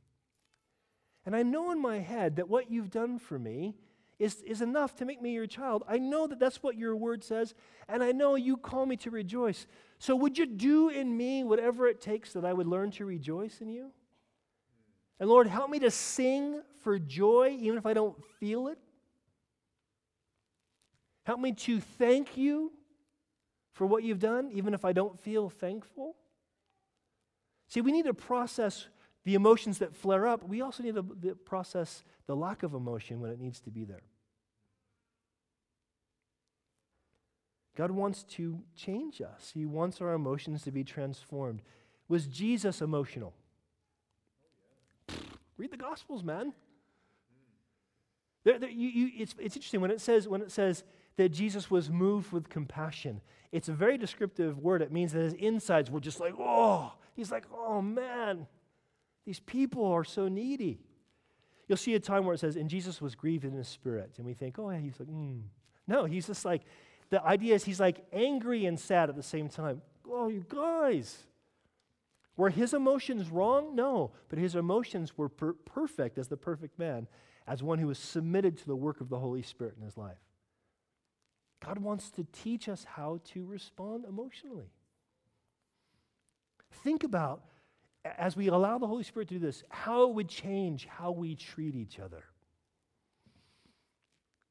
[1.24, 3.74] And I know in my head that what you've done for me
[4.18, 5.82] is, is enough to make me your child.
[5.88, 7.54] I know that that's what your word says,
[7.88, 9.66] and I know you call me to rejoice.
[9.98, 13.60] So would you do in me whatever it takes that I would learn to rejoice
[13.60, 13.90] in you?
[15.18, 18.78] And Lord, help me to sing for joy even if I don't feel it.
[21.24, 22.72] Help me to thank you
[23.72, 26.16] for what you've done even if I don't feel thankful.
[27.68, 28.86] See, we need to process
[29.24, 30.46] the emotions that flare up.
[30.46, 34.02] We also need to process the lack of emotion when it needs to be there.
[37.76, 39.52] God wants to change us.
[39.54, 41.62] He wants our emotions to be transformed.
[42.08, 43.32] Was Jesus emotional?
[45.56, 46.52] Read the Gospels, man.
[48.44, 50.82] There, there, you, you, it's, it's interesting when it says when it says
[51.16, 53.20] that Jesus was moved with compassion.
[53.52, 54.82] It's a very descriptive word.
[54.82, 58.46] It means that his insides were just like, oh, he's like, oh man,
[59.24, 60.80] these people are so needy.
[61.68, 64.26] You'll see a time where it says, and Jesus was grieved in his spirit, and
[64.26, 65.40] we think, oh, yeah, he's like, hmm.
[65.86, 66.62] No, he's just like,
[67.10, 69.82] the idea is he's like angry and sad at the same time.
[70.10, 71.18] Oh, you guys.
[72.36, 73.74] Were his emotions wrong?
[73.74, 77.06] No, but his emotions were per- perfect as the perfect man,
[77.46, 80.18] as one who was submitted to the work of the Holy Spirit in his life.
[81.64, 84.72] God wants to teach us how to respond emotionally.
[86.82, 87.44] Think about,
[88.04, 91.34] as we allow the Holy Spirit to do this, how it would change how we
[91.34, 92.24] treat each other.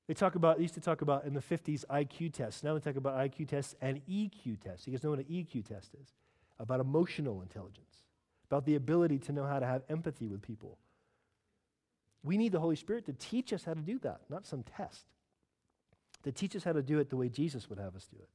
[0.08, 2.64] They talk about, they used to talk about in the 50s IQ tests.
[2.64, 4.88] Now they talk about IQ tests and EQ tests.
[4.88, 6.14] You guys know what an EQ test is?
[6.60, 8.04] About emotional intelligence,
[8.50, 10.78] about the ability to know how to have empathy with people.
[12.24, 15.06] We need the Holy Spirit to teach us how to do that, not some test.
[16.24, 18.30] To teach us how to do it the way Jesus would have us do it.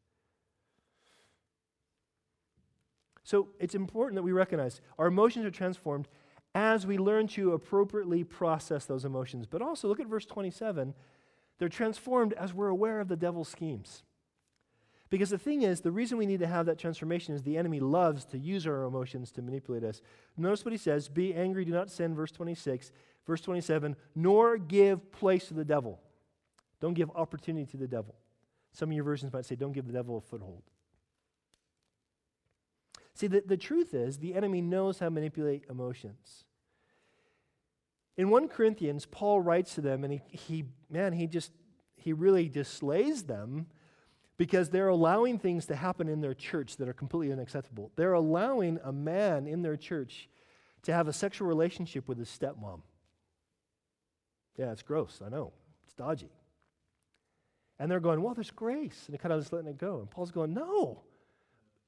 [3.27, 6.07] So it's important that we recognize our emotions are transformed
[6.55, 9.49] as we learn to appropriately process those emotions.
[9.49, 10.95] But also, look at verse 27
[11.59, 14.05] they're transformed as we're aware of the devil's schemes.
[15.09, 17.81] Because the thing is, the reason we need to have that transformation is the enemy
[17.81, 20.03] loves to use our emotions to manipulate us.
[20.37, 22.93] Notice what he says Be angry, do not sin, verse 26.
[23.27, 25.99] Verse 27 Nor give place to the devil.
[26.81, 28.15] Don't give opportunity to the devil.
[28.73, 30.63] Some of your versions might say, Don't give the devil a foothold.
[33.17, 36.45] See, the, the truth is, the enemy knows how to manipulate emotions.
[38.19, 41.51] In 1 Corinthians, Paul writes to them, and he, he man, he just,
[41.97, 43.69] he really displays them
[44.37, 47.91] because they're allowing things to happen in their church that are completely unacceptable.
[47.97, 50.29] They're allowing a man in their church
[50.83, 52.83] to have a sexual relationship with his stepmom.
[54.59, 55.55] Yeah, it's gross, I know.
[55.85, 56.33] It's dodgy.
[57.79, 59.05] And they're going, well, there's grace.
[59.07, 60.01] And they're kind of just letting it go.
[60.01, 61.03] And Paul's going, no.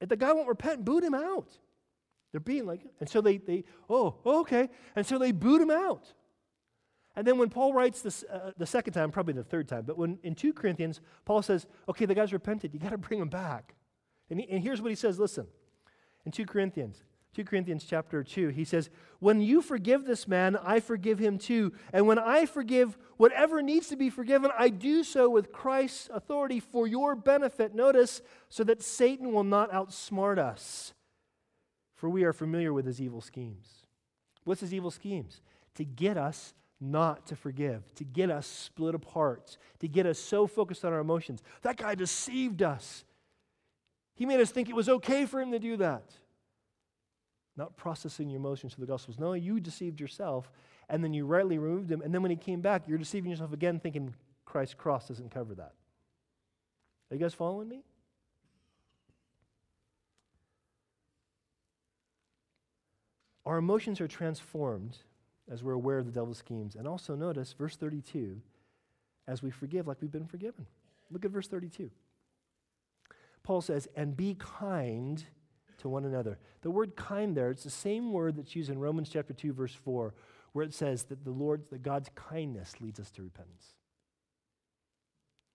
[0.01, 1.49] If the guy won't repent, boot him out.
[2.31, 4.69] They're being like, and so they, they oh, okay.
[4.95, 6.13] And so they boot him out.
[7.15, 9.97] And then when Paul writes this uh, the second time, probably the third time, but
[9.97, 12.73] when in 2 Corinthians, Paul says, okay, the guy's repented.
[12.73, 13.75] You got to bring him back.
[14.29, 15.47] And, he, and here's what he says listen,
[16.25, 17.03] in 2 Corinthians,
[17.35, 18.89] 2 Corinthians chapter 2, he says,
[19.19, 21.73] When you forgive this man, I forgive him too.
[21.93, 26.59] And when I forgive whatever needs to be forgiven, I do so with Christ's authority
[26.59, 27.75] for your benefit.
[27.75, 30.93] Notice, so that Satan will not outsmart us,
[31.95, 33.85] for we are familiar with his evil schemes.
[34.43, 35.41] What's his evil schemes?
[35.75, 40.47] To get us not to forgive, to get us split apart, to get us so
[40.47, 41.43] focused on our emotions.
[41.61, 43.03] That guy deceived us.
[44.15, 46.03] He made us think it was okay for him to do that.
[47.59, 49.19] Not processing your emotions through the Gospels.
[49.19, 50.49] No, you deceived yourself,
[50.87, 53.51] and then you rightly removed him, and then when he came back, you're deceiving yourself
[53.51, 55.73] again, thinking Christ's cross doesn't cover that.
[57.11, 57.83] Are you guys following me?
[63.45, 64.97] Our emotions are transformed
[65.51, 66.75] as we're aware of the devil's schemes.
[66.75, 68.39] And also notice verse 32
[69.27, 70.65] as we forgive like we've been forgiven.
[71.11, 71.89] Look at verse 32.
[73.43, 75.25] Paul says, and be kind
[75.79, 76.39] to one another.
[76.61, 79.73] The word kind there, it's the same word that's used in Romans chapter 2, verse
[79.73, 80.13] 4,
[80.53, 83.75] where it says that the Lord, that God's kindness leads us to repentance.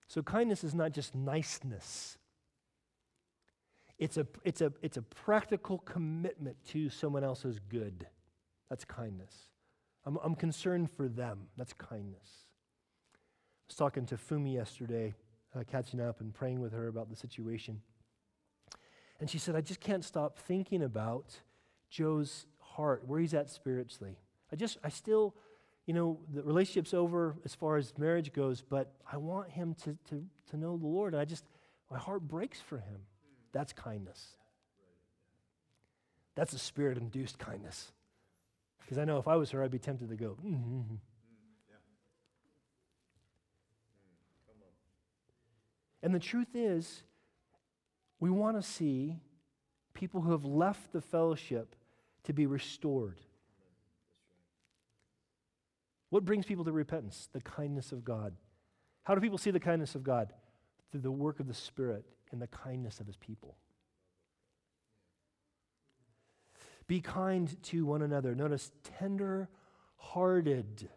[0.08, 2.18] So kindness is not just niceness.
[3.98, 8.06] It's a, it's, a, it's a practical commitment to someone else's good.
[8.68, 9.34] That's kindness.
[10.04, 11.46] I'm, I'm concerned for them.
[11.56, 12.26] That's kindness.
[13.14, 15.14] I was talking to Fumi yesterday,
[15.56, 17.80] uh, catching up and praying with her about the situation.
[19.20, 21.40] And she said, I just can't stop thinking about
[21.88, 24.16] Joe's heart, where he's at spiritually.
[24.52, 25.34] I just, I still,
[25.86, 29.96] you know, the relationship's over as far as marriage goes, but I want him to,
[30.10, 31.14] to, to know the Lord.
[31.14, 31.44] And I just,
[31.90, 33.00] my heart breaks for him.
[33.52, 34.36] That's kindness.
[36.34, 37.92] That's a spirit induced kindness.
[38.80, 40.96] Because I know if I was her, I'd be tempted to go, mm-hmm.
[46.02, 47.02] And the truth is,
[48.24, 49.18] we want to see
[49.92, 51.76] people who have left the fellowship
[52.22, 53.20] to be restored.
[56.08, 57.28] What brings people to repentance?
[57.34, 58.32] The kindness of God.
[59.02, 60.32] How do people see the kindness of God?
[60.90, 63.58] Through the work of the Spirit and the kindness of His people.
[66.86, 68.34] Be kind to one another.
[68.34, 69.50] Notice tender
[69.98, 70.88] hearted.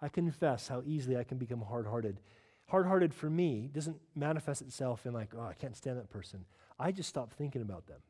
[0.00, 2.20] I confess how easily I can become hard hearted.
[2.68, 6.44] Hard hearted for me doesn't manifest itself in like, oh, I can't stand that person.
[6.78, 8.00] I just stop thinking about them.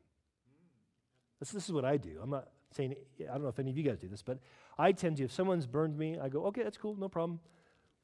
[1.39, 2.19] This, this is what I do.
[2.21, 4.39] I'm not saying, I don't know if any of you guys do this, but
[4.77, 7.39] I tend to, if someone's burned me, I go, okay, that's cool, no problem.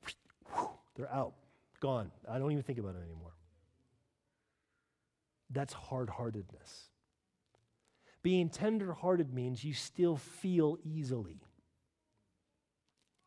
[0.96, 1.34] They're out,
[1.80, 2.12] gone.
[2.30, 3.34] I don't even think about it anymore.
[5.50, 6.90] That's hard heartedness.
[8.24, 11.42] Being tender hearted means you still feel easily,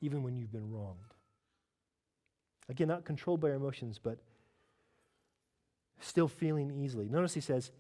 [0.01, 1.14] even when you've been wronged.
[2.69, 4.19] Again, not controlled by our emotions, but
[6.01, 7.09] still feeling easily.
[7.09, 7.71] Notice he says,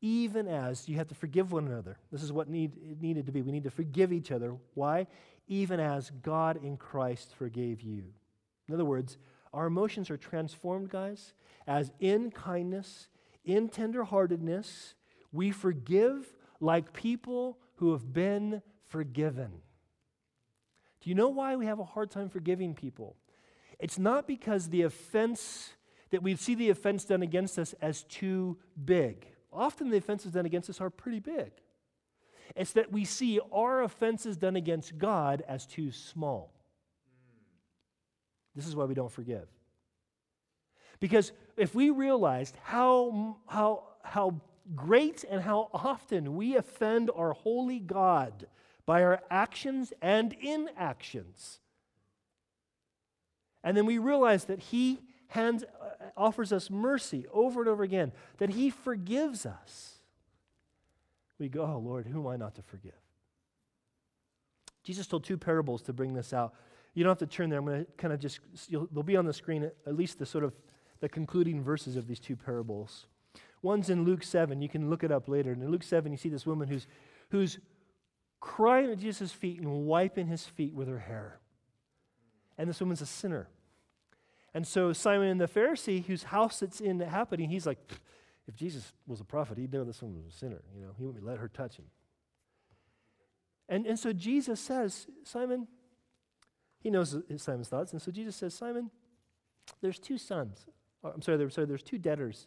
[0.00, 1.98] even as you have to forgive one another.
[2.12, 3.42] This is what need, it needed to be.
[3.42, 4.54] We need to forgive each other.
[4.74, 5.08] Why?
[5.48, 8.04] Even as God in Christ forgave you.
[8.68, 9.18] In other words,
[9.52, 11.32] our emotions are transformed, guys,
[11.66, 13.08] as in kindness,
[13.44, 14.94] in tenderheartedness,
[15.32, 19.50] we forgive like people who have been forgiven.
[21.00, 23.16] Do you know why we have a hard time forgiving people?
[23.78, 25.70] It's not because the offense,
[26.10, 29.26] that we see the offense done against us as too big.
[29.52, 31.52] Often the offenses done against us are pretty big.
[32.56, 36.52] It's that we see our offenses done against God as too small.
[38.54, 39.46] This is why we don't forgive.
[41.00, 44.40] Because if we realized how, how, how
[44.74, 48.48] great and how often we offend our holy God
[48.84, 51.60] by our actions and inactions,
[53.68, 58.12] and then we realize that He hands, uh, offers us mercy over and over again,
[58.38, 59.98] that He forgives us,
[61.38, 62.94] we go, Oh Lord, who am I not to forgive?
[64.84, 66.54] Jesus told two parables to bring this out.
[66.94, 67.58] You don't have to turn there.
[67.58, 68.40] I'm going to kind of just,
[68.70, 70.54] they'll be on the screen, at least the sort of
[71.00, 73.04] the concluding verses of these two parables.
[73.60, 74.62] One's in Luke 7.
[74.62, 75.52] You can look it up later.
[75.52, 76.86] And in Luke 7, you see this woman who's,
[77.28, 77.58] who's
[78.40, 81.38] crying at Jesus' feet and wiping his feet with her hair.
[82.56, 83.48] And this woman's a sinner.
[84.54, 87.78] And so Simon the Pharisee, whose house it's in happening, he's like,
[88.46, 90.62] if Jesus was a prophet, he'd know this woman was a sinner.
[90.74, 91.84] You know, he wouldn't let her touch him.
[93.68, 95.68] And, and so Jesus says, Simon,
[96.80, 97.92] he knows Simon's thoughts.
[97.92, 98.90] And so Jesus says, Simon,
[99.82, 100.64] there's two sons.
[101.02, 102.46] Or, I'm sorry, there, sorry, there's two debtors.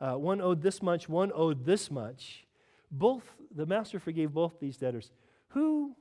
[0.00, 2.46] Uh, one owed this much, one owed this much.
[2.90, 3.24] Both,
[3.54, 5.10] the master forgave both these debtors.
[5.48, 5.94] Who,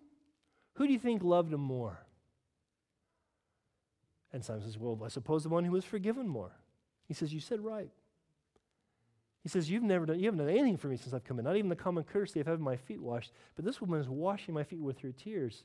[0.76, 2.07] who do you think loved him more?
[4.38, 6.52] And Simon says, Well, I suppose the one who was forgiven more.
[7.08, 7.90] He says, You said right.
[9.42, 11.46] He says, You've never done, you haven't done anything for me since I've come in,
[11.46, 13.32] not even the common courtesy of having my feet washed.
[13.56, 15.64] But this woman is washing my feet with her tears.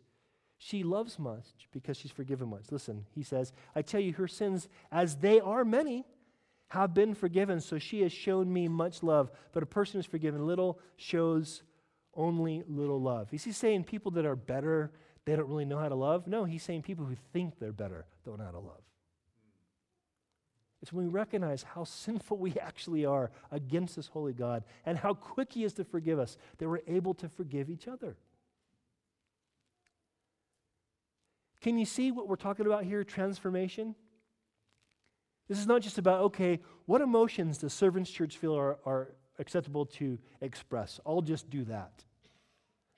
[0.57, 2.62] She loves much because she's forgiven much.
[2.70, 6.07] Listen, he says, I tell you, her sins, as they are many,
[6.68, 7.61] have been forgiven.
[7.61, 9.31] So she has shown me much love.
[9.53, 11.62] But a person who's forgiven little shows
[12.14, 13.35] only little love.
[13.35, 14.93] Is he saying people that are better,
[15.27, 16.27] they don't really know how to love?
[16.27, 18.83] No, he's saying people who think they're better know how to love.
[20.83, 25.14] It's when we recognize how sinful we actually are against this holy God and how
[25.14, 28.16] quick He is to forgive us that we're able to forgive each other.
[31.61, 33.05] Can you see what we're talking about here?
[33.05, 33.95] Transformation?
[35.49, 39.87] This is not just about, okay, what emotions does Servants Church feel are, are acceptable
[39.87, 40.99] to express?
[41.07, 42.05] I'll just do that.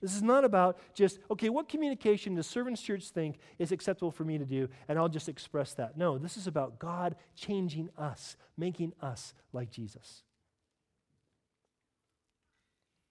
[0.05, 4.23] This is not about just, okay, what communication does Servants Church think is acceptable for
[4.23, 5.97] me to do, and I'll just express that.
[5.97, 10.23] No, this is about God changing us, making us like Jesus.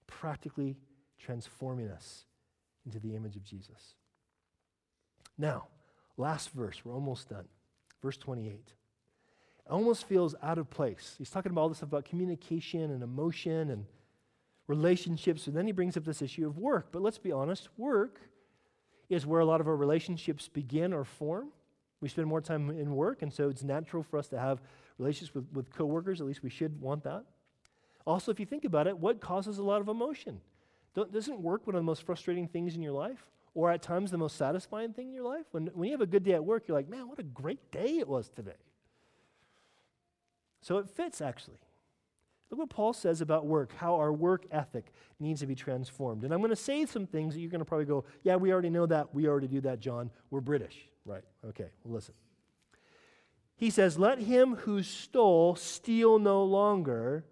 [0.05, 0.77] Practically
[1.17, 2.25] transforming us
[2.85, 3.95] into the image of Jesus.
[5.35, 5.69] Now,
[6.15, 7.45] last verse, we're almost done.
[8.03, 8.51] Verse 28.
[8.53, 8.71] It
[9.67, 11.15] almost feels out of place.
[11.17, 13.85] He's talking about all this stuff about communication and emotion and
[14.67, 16.87] relationships, and then he brings up this issue of work.
[16.91, 18.19] But let's be honest, work
[19.09, 21.49] is where a lot of our relationships begin or form.
[22.01, 24.61] We spend more time in work, and so it's natural for us to have
[24.97, 26.21] relationships with, with coworkers.
[26.21, 27.23] At least we should want that.
[28.05, 30.41] Also, if you think about it, what causes a lot of emotion?
[30.93, 33.25] Don't, doesn't work one of the most frustrating things in your life?
[33.55, 35.45] or at times the most satisfying thing in your life.
[35.51, 37.71] When, when you have a good day at work, you're like, man, what a great
[37.71, 38.51] day it was today.
[40.61, 41.57] So it fits, actually.
[42.49, 46.23] Look what Paul says about work, how our work ethic needs to be transformed.
[46.23, 48.51] And I'm going to say some things that you're going to probably go, yeah, we
[48.51, 49.13] already know that.
[49.13, 50.11] We already do that, John.
[50.29, 50.87] We're British.
[51.05, 51.23] Right.
[51.45, 52.13] Okay, well, listen.
[53.55, 57.25] He says, Let him who stole steal no longer,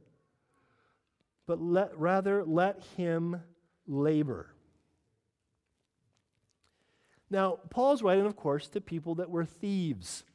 [1.45, 3.41] but let, rather let him
[3.87, 4.51] labor
[7.31, 10.25] now, Paul's writing, of course, to people that were thieves.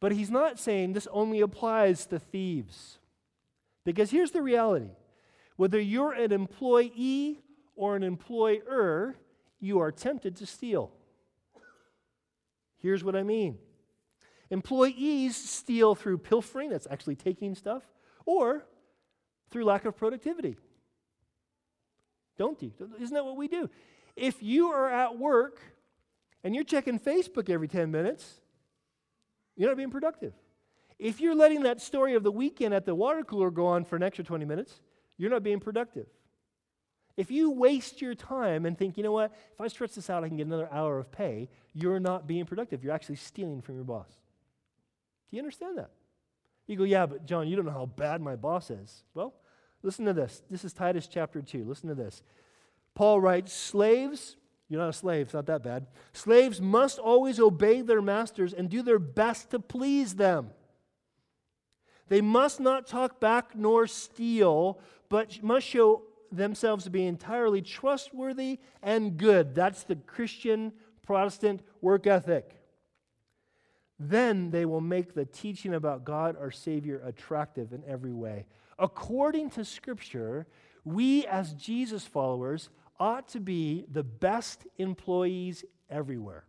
[0.00, 2.98] But he's not saying this only applies to thieves.
[3.84, 4.90] Because here's the reality
[5.56, 7.40] Whether you're an employee
[7.74, 9.16] or an employer,
[9.60, 10.92] you are tempted to steal.
[12.76, 13.58] Here's what I mean
[14.50, 17.82] employees steal through pilfering, that's actually taking stuff,
[18.24, 18.64] or
[19.50, 20.56] through lack of productivity.
[22.36, 22.72] Don't you?
[23.00, 23.68] Isn't that what we do?
[24.16, 25.60] If you are at work
[26.44, 28.40] and you're checking Facebook every 10 minutes,
[29.58, 30.32] you're not being productive.
[30.98, 33.96] If you're letting that story of the weekend at the water cooler go on for
[33.96, 34.80] an extra 20 minutes,
[35.18, 36.06] you're not being productive.
[37.16, 40.22] If you waste your time and think, you know what, if I stretch this out,
[40.22, 42.84] I can get another hour of pay, you're not being productive.
[42.84, 44.08] You're actually stealing from your boss.
[45.28, 45.90] Do you understand that?
[46.68, 49.02] You go, yeah, but John, you don't know how bad my boss is.
[49.14, 49.34] Well,
[49.82, 50.42] listen to this.
[50.48, 51.64] This is Titus chapter 2.
[51.64, 52.22] Listen to this.
[52.94, 54.36] Paul writes, Slaves,
[54.68, 55.86] you're not a slave, it's not that bad.
[56.12, 60.50] Slaves must always obey their masters and do their best to please them.
[62.08, 68.58] They must not talk back nor steal, but must show themselves to be entirely trustworthy
[68.82, 69.54] and good.
[69.54, 72.54] That's the Christian Protestant work ethic.
[73.98, 78.46] Then they will make the teaching about God our Savior attractive in every way.
[78.78, 80.46] According to Scripture,
[80.84, 82.68] we as Jesus followers
[83.00, 86.44] ought to be the best employees everywhere.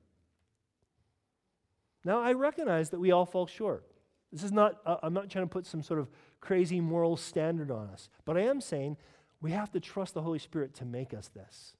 [2.03, 3.85] Now, I recognize that we all fall short.
[4.31, 7.71] This is not, uh, I'm not trying to put some sort of crazy moral standard
[7.71, 8.97] on us, but I am saying
[9.41, 11.75] we have to trust the Holy Spirit to make us this.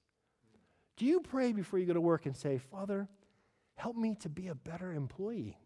[0.98, 3.08] Do you pray before you go to work and say, Father,
[3.76, 5.58] help me to be a better employee?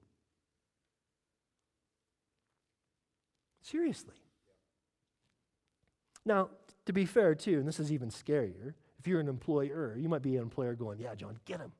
[3.62, 4.14] Seriously.
[6.26, 6.50] Now,
[6.86, 8.74] to be fair, too, and this is even scarier,
[9.04, 11.74] if you're an employer, you might be an employer going, Yeah, John, get him.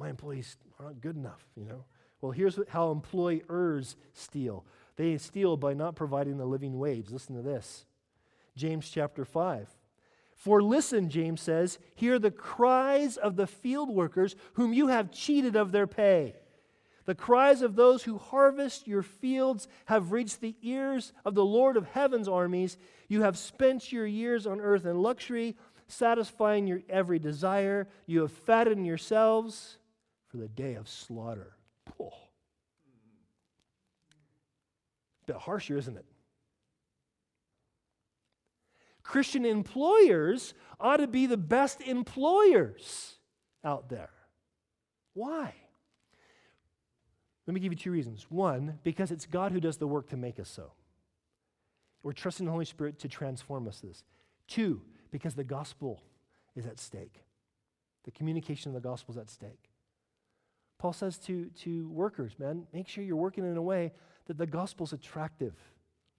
[0.00, 1.84] My employees aren't good enough, you know.
[2.20, 4.64] Well, here's how employers steal
[4.96, 7.10] they steal by not providing the living wage.
[7.10, 7.84] Listen to this
[8.56, 9.68] James chapter 5.
[10.34, 15.54] For listen, James says, hear the cries of the field workers whom you have cheated
[15.54, 16.34] of their pay.
[17.04, 21.76] The cries of those who harvest your fields have reached the ears of the Lord
[21.76, 22.76] of heaven's armies.
[23.08, 25.56] You have spent your years on earth in luxury,
[25.88, 27.88] satisfying your every desire.
[28.06, 29.78] You have fattened yourselves
[30.28, 31.56] for the day of slaughter.
[32.00, 32.12] Oh.
[35.26, 36.06] Bit harsher, isn't it?
[39.02, 43.14] Christian employers ought to be the best employers
[43.64, 44.10] out there.
[45.14, 45.54] Why?
[47.46, 48.26] Let me give you two reasons.
[48.28, 50.72] One, because it's God who does the work to make us so.
[52.02, 54.04] We're trusting the Holy Spirit to transform us this.
[54.48, 56.02] Two, because the gospel
[56.54, 57.24] is at stake.
[58.04, 59.70] The communication of the gospel is at stake.
[60.78, 63.92] Paul says to, to workers, man, make sure you're working in a way
[64.26, 65.54] that the gospel's attractive.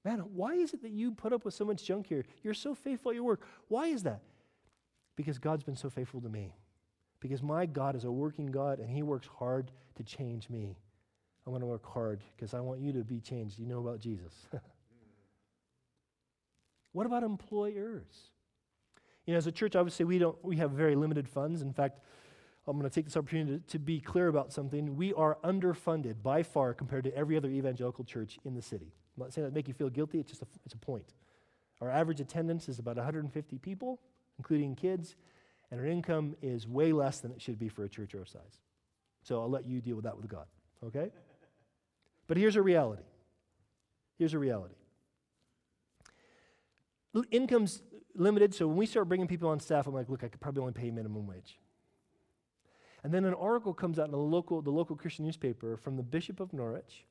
[0.03, 2.25] Man, why is it that you put up with so much junk here?
[2.43, 3.41] You're so faithful at your work.
[3.67, 4.21] Why is that?
[5.15, 6.55] Because God's been so faithful to me.
[7.19, 10.77] Because my God is a working God and He works hard to change me.
[11.45, 13.57] I want to work hard because I want you to be changed.
[13.57, 14.33] You know about Jesus.
[16.91, 18.31] what about employers?
[19.27, 21.61] You know, as a church, obviously, we don't we have very limited funds.
[21.61, 21.99] In fact,
[22.65, 24.95] I'm going to take this opportunity to, to be clear about something.
[24.95, 28.93] We are underfunded by far compared to every other evangelical church in the city.
[29.15, 31.13] I'm not saying that to make you feel guilty, it's just a, it's a point.
[31.81, 33.99] Our average attendance is about 150 people,
[34.37, 35.15] including kids,
[35.71, 38.61] and our income is way less than it should be for a church our size.
[39.23, 40.45] So I'll let you deal with that with God,
[40.85, 41.11] okay?
[42.27, 43.03] But here's a reality.
[44.17, 44.75] Here's a reality.
[47.31, 47.81] Income's
[48.17, 50.61] limited, so when we start bringing people on staff, I'm like, look, I could probably
[50.61, 51.57] only pay minimum wage.
[53.03, 56.03] And then an article comes out in the local, the local Christian newspaper from the
[56.03, 57.05] Bishop of Norwich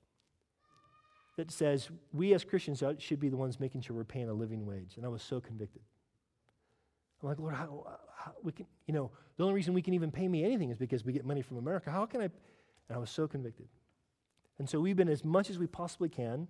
[1.36, 4.66] that says we as Christians should be the ones making sure we're paying a living
[4.66, 4.94] wage.
[4.96, 5.82] And I was so convicted.
[7.22, 10.10] I'm like, Lord, how, how, we can, you know, the only reason we can even
[10.10, 11.90] pay me anything is because we get money from America.
[11.90, 12.24] How can I?
[12.24, 13.68] And I was so convicted.
[14.58, 16.48] And so we've been as much as we possibly can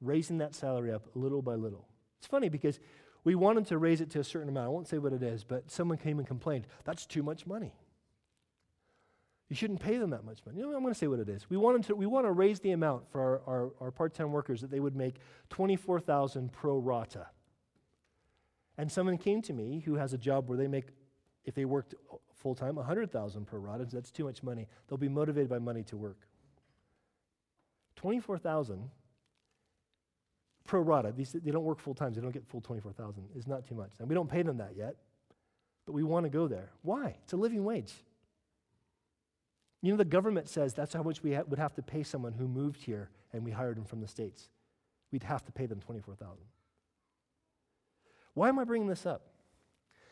[0.00, 1.88] raising that salary up little by little.
[2.18, 2.78] It's funny because
[3.26, 4.66] we wanted to raise it to a certain amount.
[4.66, 7.74] I won't say what it is, but someone came and complained, that's too much money.
[9.48, 10.58] You shouldn't pay them that much money.
[10.58, 11.50] You know, I'm going to say what it is.
[11.50, 14.30] We, wanted to, we want to raise the amount for our, our, our part time
[14.30, 15.16] workers that they would make
[15.50, 17.26] 24000 pro rata.
[18.78, 20.86] And someone came to me who has a job where they make,
[21.44, 21.96] if they worked
[22.32, 23.86] full time, 100000 pro rata.
[23.90, 24.68] That's too much money.
[24.86, 26.28] They'll be motivated by money to work.
[27.96, 28.88] 24000
[30.66, 31.12] pro rata.
[31.12, 33.92] These, they don't work full time, they don't get full 24000 It's not too much.
[33.98, 34.96] And we don't pay them that yet,
[35.86, 36.70] but we want to go there.
[36.82, 37.16] Why?
[37.24, 37.94] It's a living wage.
[39.82, 42.32] You know, the government says that's how much we ha- would have to pay someone
[42.32, 44.48] who moved here and we hired them from the States.
[45.12, 46.36] We'd have to pay them 24000
[48.34, 49.22] Why am I bringing this up?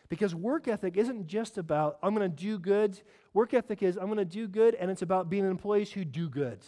[0.08, 3.00] Because work ethic isn't just about, I'm going to do good.
[3.32, 6.28] Work ethic is, I'm going to do good, and it's about being employees who do
[6.28, 6.60] good.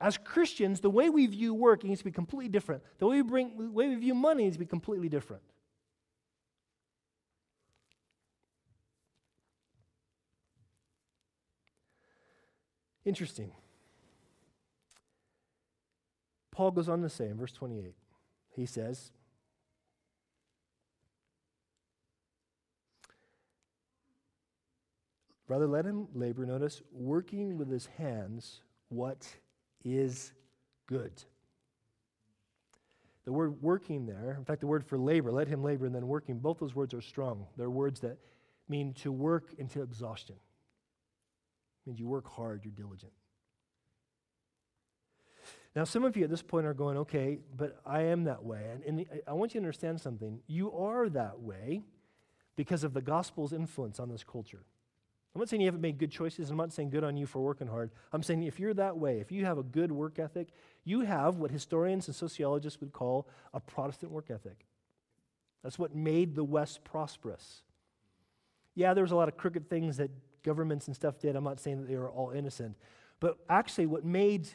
[0.00, 2.82] As Christians, the way we view work needs to be completely different.
[2.98, 5.42] The way we, bring, the way we view money needs to be completely different.
[13.04, 13.52] Interesting.
[16.50, 17.94] Paul goes on to say in verse 28,
[18.54, 19.12] he says,
[25.48, 29.26] Rather, let him labor, notice, working with his hands what
[29.84, 30.32] is
[30.86, 31.12] good.
[33.24, 36.08] The word working there, in fact, the word for labor, let him labor, and then
[36.08, 37.46] working, both those words are strong.
[37.56, 38.18] They're words that
[38.68, 40.36] mean to work until exhaustion.
[40.36, 43.12] It means you work hard, you're diligent.
[45.76, 48.64] Now, some of you at this point are going, okay, but I am that way.
[48.72, 50.40] And, and I want you to understand something.
[50.48, 51.82] You are that way
[52.56, 54.64] because of the gospel's influence on this culture.
[55.34, 56.50] I'm not saying you haven't made good choices.
[56.50, 57.92] I'm not saying good on you for working hard.
[58.12, 60.48] I'm saying if you're that way, if you have a good work ethic,
[60.84, 64.66] you have what historians and sociologists would call a Protestant work ethic.
[65.62, 67.62] That's what made the West prosperous.
[68.74, 70.10] Yeah, there was a lot of crooked things that
[70.42, 71.36] governments and stuff did.
[71.36, 72.76] I'm not saying that they were all innocent.
[73.20, 74.48] But actually, what made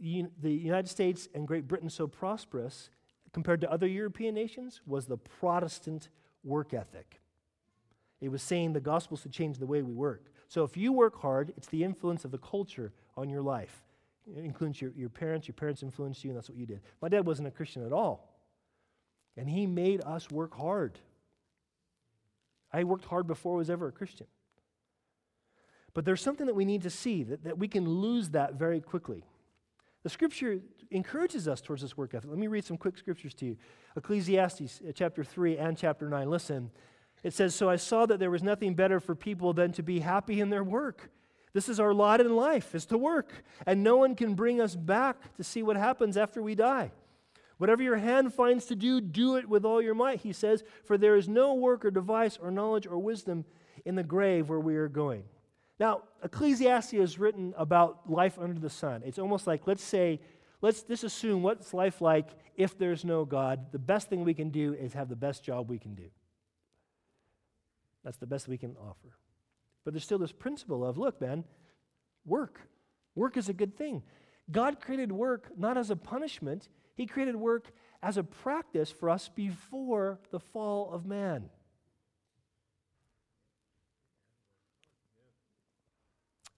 [0.00, 2.90] the United States and Great Britain so prosperous
[3.32, 6.10] compared to other European nations was the Protestant
[6.44, 7.21] work ethic.
[8.22, 10.26] It was saying the gospel should change the way we work.
[10.48, 13.82] So if you work hard, it's the influence of the culture on your life.
[14.36, 16.80] It includes your, your parents, your parents influenced you, and that's what you did.
[17.00, 18.32] My dad wasn't a Christian at all.
[19.36, 21.00] And he made us work hard.
[22.72, 24.28] I worked hard before I was ever a Christian.
[25.92, 28.80] But there's something that we need to see that, that we can lose that very
[28.80, 29.24] quickly.
[30.04, 30.60] The scripture
[30.92, 32.30] encourages us towards this work ethic.
[32.30, 33.56] Let me read some quick scriptures to you
[33.96, 36.30] Ecclesiastes uh, chapter 3 and chapter 9.
[36.30, 36.70] Listen,
[37.22, 40.00] it says, So I saw that there was nothing better for people than to be
[40.00, 41.10] happy in their work.
[41.52, 43.32] This is our lot in life, is to work.
[43.66, 46.92] And no one can bring us back to see what happens after we die.
[47.58, 50.98] Whatever your hand finds to do, do it with all your might, he says, for
[50.98, 53.44] there is no work or device or knowledge or wisdom
[53.84, 55.24] in the grave where we are going.
[55.78, 59.02] Now, Ecclesiastes is written about life under the sun.
[59.04, 60.20] It's almost like, let's say,
[60.60, 63.72] let's just assume what's life like if there's no God.
[63.72, 66.08] The best thing we can do is have the best job we can do.
[68.04, 69.16] That's the best we can offer.
[69.84, 71.44] But there's still this principle of look, man,
[72.24, 72.60] work.
[73.14, 74.02] Work is a good thing.
[74.50, 77.72] God created work not as a punishment, He created work
[78.02, 81.48] as a practice for us before the fall of man.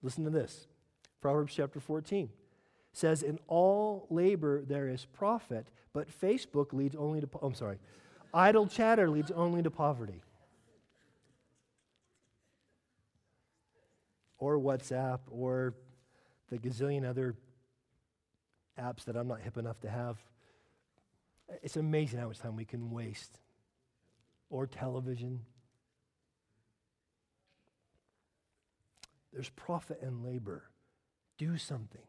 [0.02, 0.66] Listen to this
[1.20, 2.28] Proverbs chapter 14
[2.92, 7.78] says, In all labor there is profit, but Facebook leads only to, oh, I'm sorry,
[8.32, 10.22] idle chatter leads only to poverty.
[14.44, 15.74] Or WhatsApp or
[16.50, 17.34] the gazillion other
[18.78, 20.18] apps that I'm not hip enough to have.
[21.62, 23.40] It's amazing how much time we can waste.
[24.50, 25.40] Or television.
[29.32, 30.64] There's profit and labor.
[31.38, 32.02] Do something.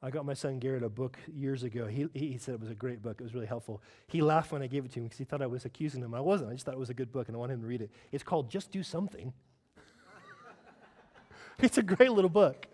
[0.00, 1.86] I got my son Garrett a book years ago.
[1.86, 3.16] He, he said it was a great book.
[3.18, 3.82] It was really helpful.
[4.06, 6.14] He laughed when I gave it to him because he thought I was accusing him.
[6.14, 6.50] I wasn't.
[6.50, 7.90] I just thought it was a good book and I wanted him to read it.
[8.12, 9.32] It's called Just Do Something.
[11.62, 12.66] It's a great little book.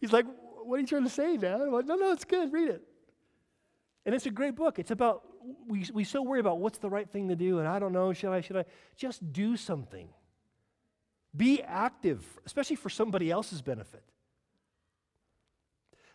[0.00, 0.26] He's like,
[0.64, 1.60] What are you trying to say, Dad?
[1.60, 2.52] I'm like, No, no, it's good.
[2.52, 2.82] Read it.
[4.04, 4.78] And it's a great book.
[4.78, 5.22] It's about,
[5.66, 8.12] we, we so worry about what's the right thing to do, and I don't know,
[8.12, 8.64] should I, should I?
[8.96, 10.08] Just do something.
[11.36, 14.02] Be active, especially for somebody else's benefit.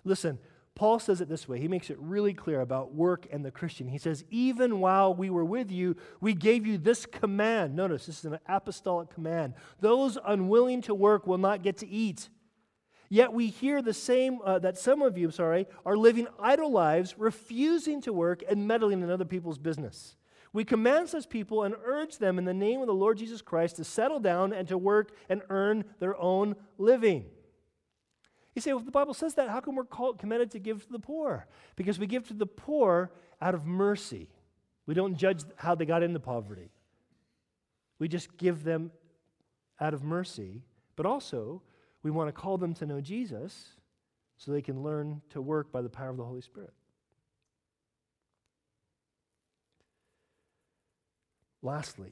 [0.04, 0.40] Listen,
[0.82, 1.60] Paul says it this way.
[1.60, 3.88] He makes it really clear about work and the Christian.
[3.88, 7.76] He says, Even while we were with you, we gave you this command.
[7.76, 9.54] Notice this is an apostolic command.
[9.80, 12.30] Those unwilling to work will not get to eat.
[13.10, 17.14] Yet we hear the same uh, that some of you, sorry, are living idle lives,
[17.16, 20.16] refusing to work and meddling in other people's business.
[20.52, 23.76] We command such people and urge them in the name of the Lord Jesus Christ
[23.76, 27.26] to settle down and to work and earn their own living.
[28.56, 30.86] You say, well, if the Bible says that, how come we're called, commanded to give
[30.86, 31.48] to the poor?
[31.76, 34.28] Because we give to the poor out of mercy.
[34.86, 36.70] We don't judge how they got into poverty.
[37.98, 38.92] We just give them
[39.80, 40.64] out of mercy,
[40.96, 41.62] but also
[42.04, 43.70] we want to call them to know Jesus
[44.38, 46.74] so they can learn to work by the power of the Holy Spirit.
[51.62, 52.12] Lastly,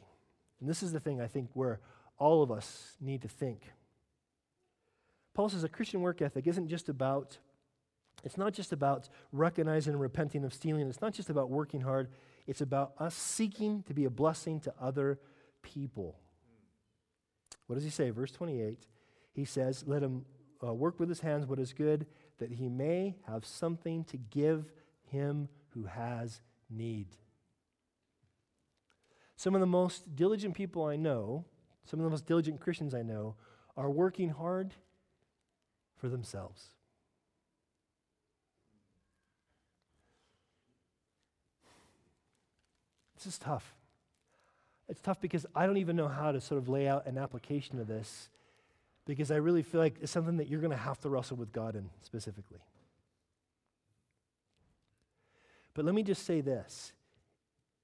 [0.60, 1.80] and this is the thing I think where
[2.18, 3.64] all of us need to think
[5.40, 7.38] Paul says a Christian work ethic isn't just about
[8.26, 10.90] It's not just about recognizing and repenting of stealing.
[10.90, 12.10] It's not just about working hard.
[12.46, 15.18] It's about us seeking to be a blessing to other
[15.62, 16.20] people.
[17.68, 18.10] What does he say?
[18.10, 18.86] Verse 28.
[19.32, 20.26] He says, Let him
[20.62, 22.06] uh, work with his hands what is good,
[22.40, 24.70] that he may have something to give
[25.04, 27.08] him who has need.
[29.38, 31.46] Some of the most diligent people I know,
[31.86, 33.36] some of the most diligent Christians I know,
[33.78, 34.74] are working hard
[36.00, 36.70] for themselves.
[43.16, 43.76] This is tough.
[44.88, 47.80] It's tough because I don't even know how to sort of lay out an application
[47.80, 48.30] of this
[49.06, 51.52] because I really feel like it's something that you're going to have to wrestle with
[51.52, 52.60] God in specifically.
[55.74, 56.94] But let me just say this.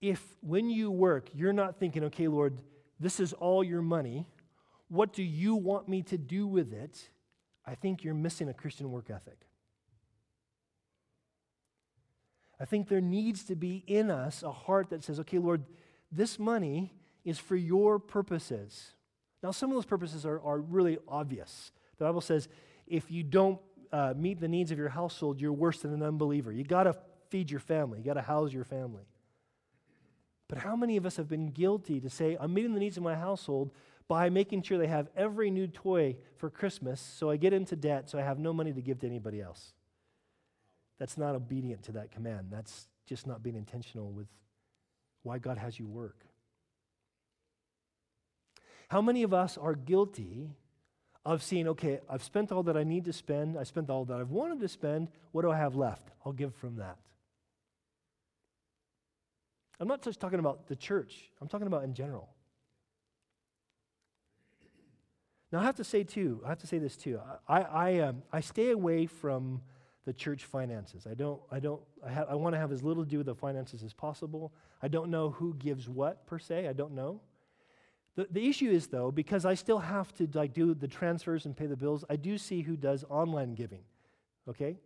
[0.02, 2.58] If when you work, you're not thinking, okay, Lord,
[3.00, 4.26] this is all your money,
[4.88, 7.10] what do you want me to do with it?
[7.66, 9.40] I think you're missing a Christian work ethic.
[12.60, 15.66] I think there needs to be in us a heart that says, okay, Lord,
[16.12, 16.94] this money
[17.26, 18.94] is for your purposes.
[19.44, 21.72] Now, some of those purposes are, are really obvious.
[21.98, 22.48] The Bible says
[22.88, 23.60] if you don't
[23.92, 26.52] uh, meet the needs of your household, you're worse than an unbeliever.
[26.52, 26.96] You got to
[27.30, 29.04] feed your family, you got to house your family.
[30.48, 33.04] But how many of us have been guilty to say, I'm meeting the needs of
[33.04, 33.72] my household
[34.08, 38.10] by making sure they have every new toy for Christmas, so I get into debt,
[38.10, 39.74] so I have no money to give to anybody else?
[41.00, 42.48] That's not obedient to that command.
[42.52, 44.28] That's just not being intentional with
[45.24, 46.26] why God has you work.
[48.90, 50.52] How many of us are guilty
[51.26, 54.20] of seeing, okay, I've spent all that I need to spend, I spent all that
[54.20, 56.12] I've wanted to spend, what do I have left?
[56.24, 56.98] I'll give from that.
[59.80, 62.30] I'm not just talking about the church, I'm talking about in general.
[65.56, 67.18] Now, I have to say, too, I have to say this, too.
[67.48, 69.62] I, I, um, I stay away from
[70.04, 71.08] the church finances.
[71.10, 73.28] I don't, I don't, I, ha- I want to have as little to do with
[73.28, 74.52] the finances as possible.
[74.84, 76.68] I don't know who gives what, per se.
[76.68, 77.22] I don't know.
[78.18, 81.56] The, the issue is, though, because I still have to like do the transfers and
[81.56, 83.84] pay the bills, I do see who does online giving.
[84.50, 84.78] Okay?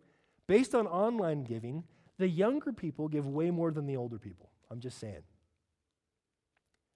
[0.46, 1.82] Based on online giving,
[2.16, 4.50] the younger people give way more than the older people.
[4.70, 5.24] I'm just saying.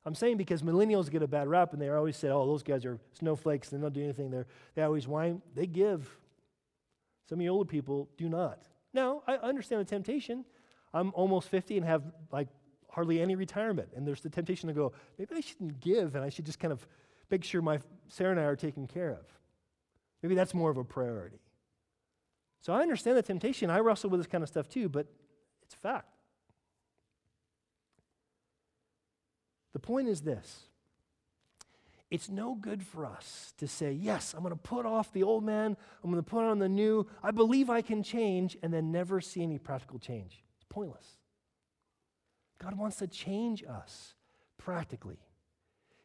[0.06, 2.84] I'm saying because millennials get a bad rap and they always say, oh, those guys
[2.84, 4.30] are snowflakes, they don't do anything.
[4.30, 5.40] They're, they always whine.
[5.54, 6.08] They give.
[7.28, 8.58] Some of you older people do not.
[8.92, 10.44] Now, I understand the temptation.
[10.92, 12.48] I'm almost 50 and have like
[12.90, 13.88] hardly any retirement.
[13.96, 16.72] And there's the temptation to go, maybe I shouldn't give and I should just kind
[16.72, 16.86] of
[17.30, 19.26] make sure my Sarah and I are taken care of.
[20.22, 21.40] Maybe that's more of a priority.
[22.60, 23.70] So I understand the temptation.
[23.70, 25.06] I wrestle with this kind of stuff too, but
[25.62, 26.13] it's fact.
[29.74, 30.64] The point is this
[32.10, 35.44] it's no good for us to say, Yes, I'm going to put off the old
[35.44, 38.92] man, I'm going to put on the new, I believe I can change, and then
[38.92, 40.44] never see any practical change.
[40.56, 41.18] It's pointless.
[42.62, 44.14] God wants to change us
[44.58, 45.18] practically.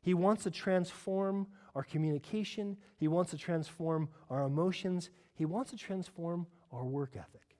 [0.01, 5.77] He wants to transform our communication, He wants to transform our emotions, He wants to
[5.77, 7.55] transform our work ethic.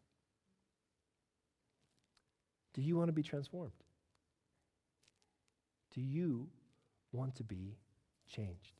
[2.74, 3.74] Do you want to be transformed?
[5.94, 6.48] Do you
[7.12, 7.78] want to be
[8.28, 8.79] changed?